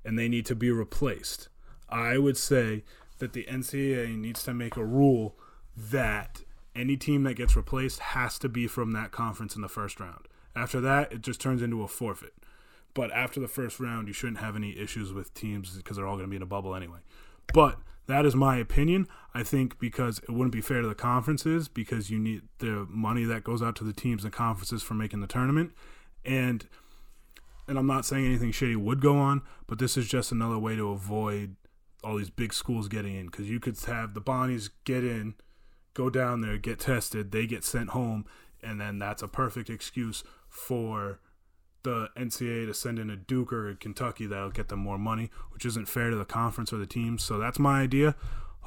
[0.04, 1.48] and they need to be replaced,
[1.88, 2.82] I would say
[3.18, 5.36] that the NCAA needs to make a rule
[5.76, 6.42] that
[6.74, 10.26] any team that gets replaced has to be from that conference in the first round.
[10.56, 12.34] After that, it just turns into a forfeit.
[12.94, 16.16] But after the first round, you shouldn't have any issues with teams because they're all
[16.16, 16.98] going to be in a bubble anyway.
[17.54, 17.78] But
[18.08, 19.06] that is my opinion.
[19.32, 23.22] I think because it wouldn't be fair to the conferences because you need the money
[23.24, 25.72] that goes out to the teams and conferences for making the tournament.
[26.24, 26.66] And
[27.68, 30.74] and I'm not saying anything shady would go on, but this is just another way
[30.74, 31.54] to avoid
[32.02, 35.34] all these big schools getting in because you could have the Bonnies get in,
[35.94, 38.24] go down there, get tested, they get sent home,
[38.62, 41.20] and then that's a perfect excuse for
[41.82, 45.30] the NCAA to send in a Duke or a Kentucky that'll get them more money,
[45.50, 47.22] which isn't fair to the conference or the teams.
[47.22, 48.16] So that's my idea.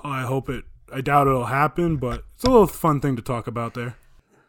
[0.03, 0.65] I hope it.
[0.91, 3.95] I doubt it'll happen, but it's a little fun thing to talk about there.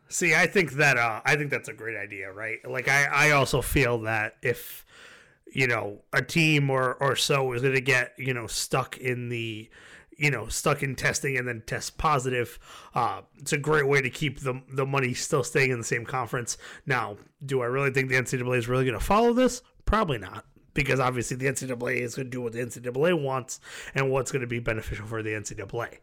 [0.09, 2.59] See, I think that uh, I think that's a great idea, right?
[2.69, 4.85] Like, I, I also feel that if
[5.53, 9.29] you know a team or or so is going to get you know stuck in
[9.29, 9.69] the
[10.17, 12.59] you know stuck in testing and then test positive,
[12.95, 16.05] uh, it's a great way to keep the the money still staying in the same
[16.05, 16.59] conference.
[16.87, 19.63] Now, do I really think the NCAA is really going to follow this?
[19.85, 20.45] Probably not.
[20.75, 23.61] Because obviously the NCAA is going to do what the NCAA wants
[23.95, 25.99] and what's going to be beneficial for the NCAA.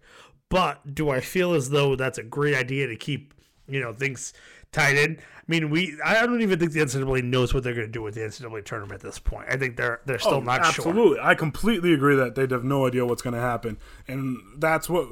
[0.48, 3.34] But do I feel as though that's a great idea to keep
[3.68, 4.34] you know things
[4.72, 5.18] tied in.
[5.20, 8.02] I mean, we I don't even think the NCAA knows what they're going to do
[8.02, 9.48] with the NCAA tournament at this point.
[9.50, 10.86] I think they're they're still oh, not sure.
[10.86, 13.78] Oh, Absolutely, I completely agree that they have no idea what's going to happen,
[14.08, 15.10] and that's what.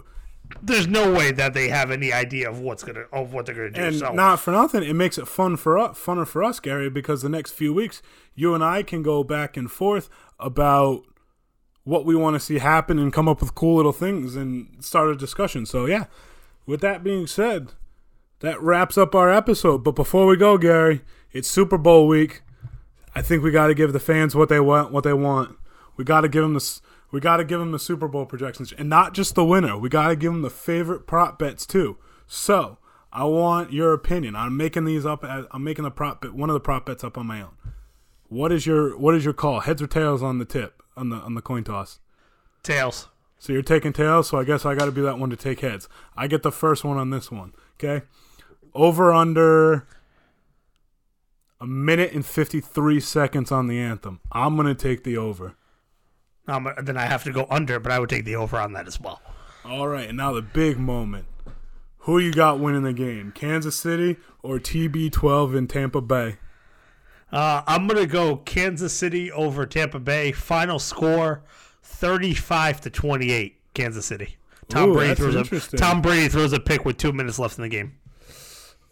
[0.64, 3.72] There's no way that they have any idea of what's gonna of what they're going
[3.72, 3.86] to do.
[3.86, 6.90] And so not for nothing, it makes it fun for us, funner for us, Gary,
[6.90, 8.02] because the next few weeks,
[8.34, 10.10] you and I can go back and forth
[10.40, 11.04] about
[11.84, 15.10] what we want to see happen and come up with cool little things and start
[15.10, 15.68] a discussion.
[15.68, 16.06] So yeah,
[16.66, 17.74] with that being said,
[18.40, 19.84] that wraps up our episode.
[19.84, 21.02] But before we go, Gary,
[21.32, 22.42] it's Super Bowl week.
[23.16, 24.92] I think we got to give the fans what they want.
[24.92, 25.58] What they want.
[25.98, 26.80] We got to give them the.
[27.12, 29.78] We got to give them the Super Bowl projections, and not just the winner.
[29.78, 31.98] We got to give them the favorite prop bets too.
[32.28, 32.78] So
[33.12, 34.36] I want your opinion.
[34.36, 35.24] I'm making these up.
[35.24, 37.58] I'm making the prop bet, one of the prop bets up on my own.
[38.28, 39.62] What is your What is your call?
[39.62, 42.00] Heads or tails on the tip on the on the coin toss?
[42.62, 43.08] Tails.
[43.40, 44.30] So you're taking tails.
[44.30, 45.90] So I guess I got to be that one to take heads.
[46.16, 47.54] I get the first one on this one.
[47.76, 48.06] Okay.
[48.74, 49.88] Over under
[51.60, 54.20] a minute and 53 seconds on the anthem.
[54.32, 55.56] I'm going to take the over.
[56.48, 58.88] Um, then I have to go under, but I would take the over on that
[58.88, 59.22] as well.
[59.66, 61.26] All right, and now the big moment.
[62.04, 63.32] Who you got winning the game?
[63.34, 66.38] Kansas City or TB12 in Tampa Bay?
[67.32, 70.32] Uh, I'm going to go Kansas City over Tampa Bay.
[70.32, 71.44] Final score
[71.84, 74.38] 35 to 28, Kansas City.
[74.70, 75.78] Tom Ooh, Brady throws a.
[75.78, 77.99] Tom Brady throws a pick with 2 minutes left in the game.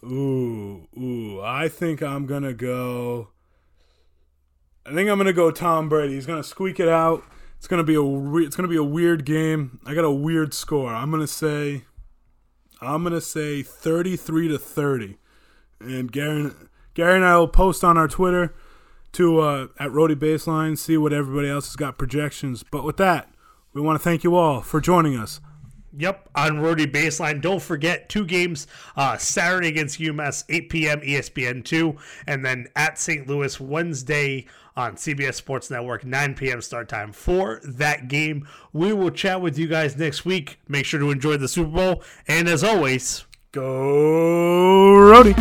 [0.03, 1.41] Ooh, ooh.
[1.41, 3.29] I think I'm gonna go.
[4.85, 6.13] I think I'm gonna go Tom Brady.
[6.13, 7.23] He's gonna squeak it out.
[7.57, 9.79] It's gonna be a we- it's gonna be a weird game.
[9.85, 10.93] I got a weird score.
[10.93, 11.85] I'm gonna say,
[12.81, 15.17] I'm gonna say 33 to 30,
[15.79, 16.51] and Gary
[16.93, 18.53] Gary and I will post on our Twitter
[19.13, 22.63] to uh, at Rhody Baseline see what everybody else has got projections.
[22.63, 23.29] But with that,
[23.73, 25.39] we want to thank you all for joining us.
[25.97, 27.41] Yep, on Rhody Baseline.
[27.41, 31.01] Don't forget two games uh, Saturday against UMass, 8 p.m.
[31.01, 31.97] ESPN 2,
[32.27, 33.27] and then at St.
[33.27, 34.45] Louis Wednesday
[34.75, 36.61] on CBS Sports Network, 9 p.m.
[36.61, 38.47] start time for that game.
[38.73, 40.59] We will chat with you guys next week.
[40.67, 45.33] Make sure to enjoy the Super Bowl, and as always, Go Rhody.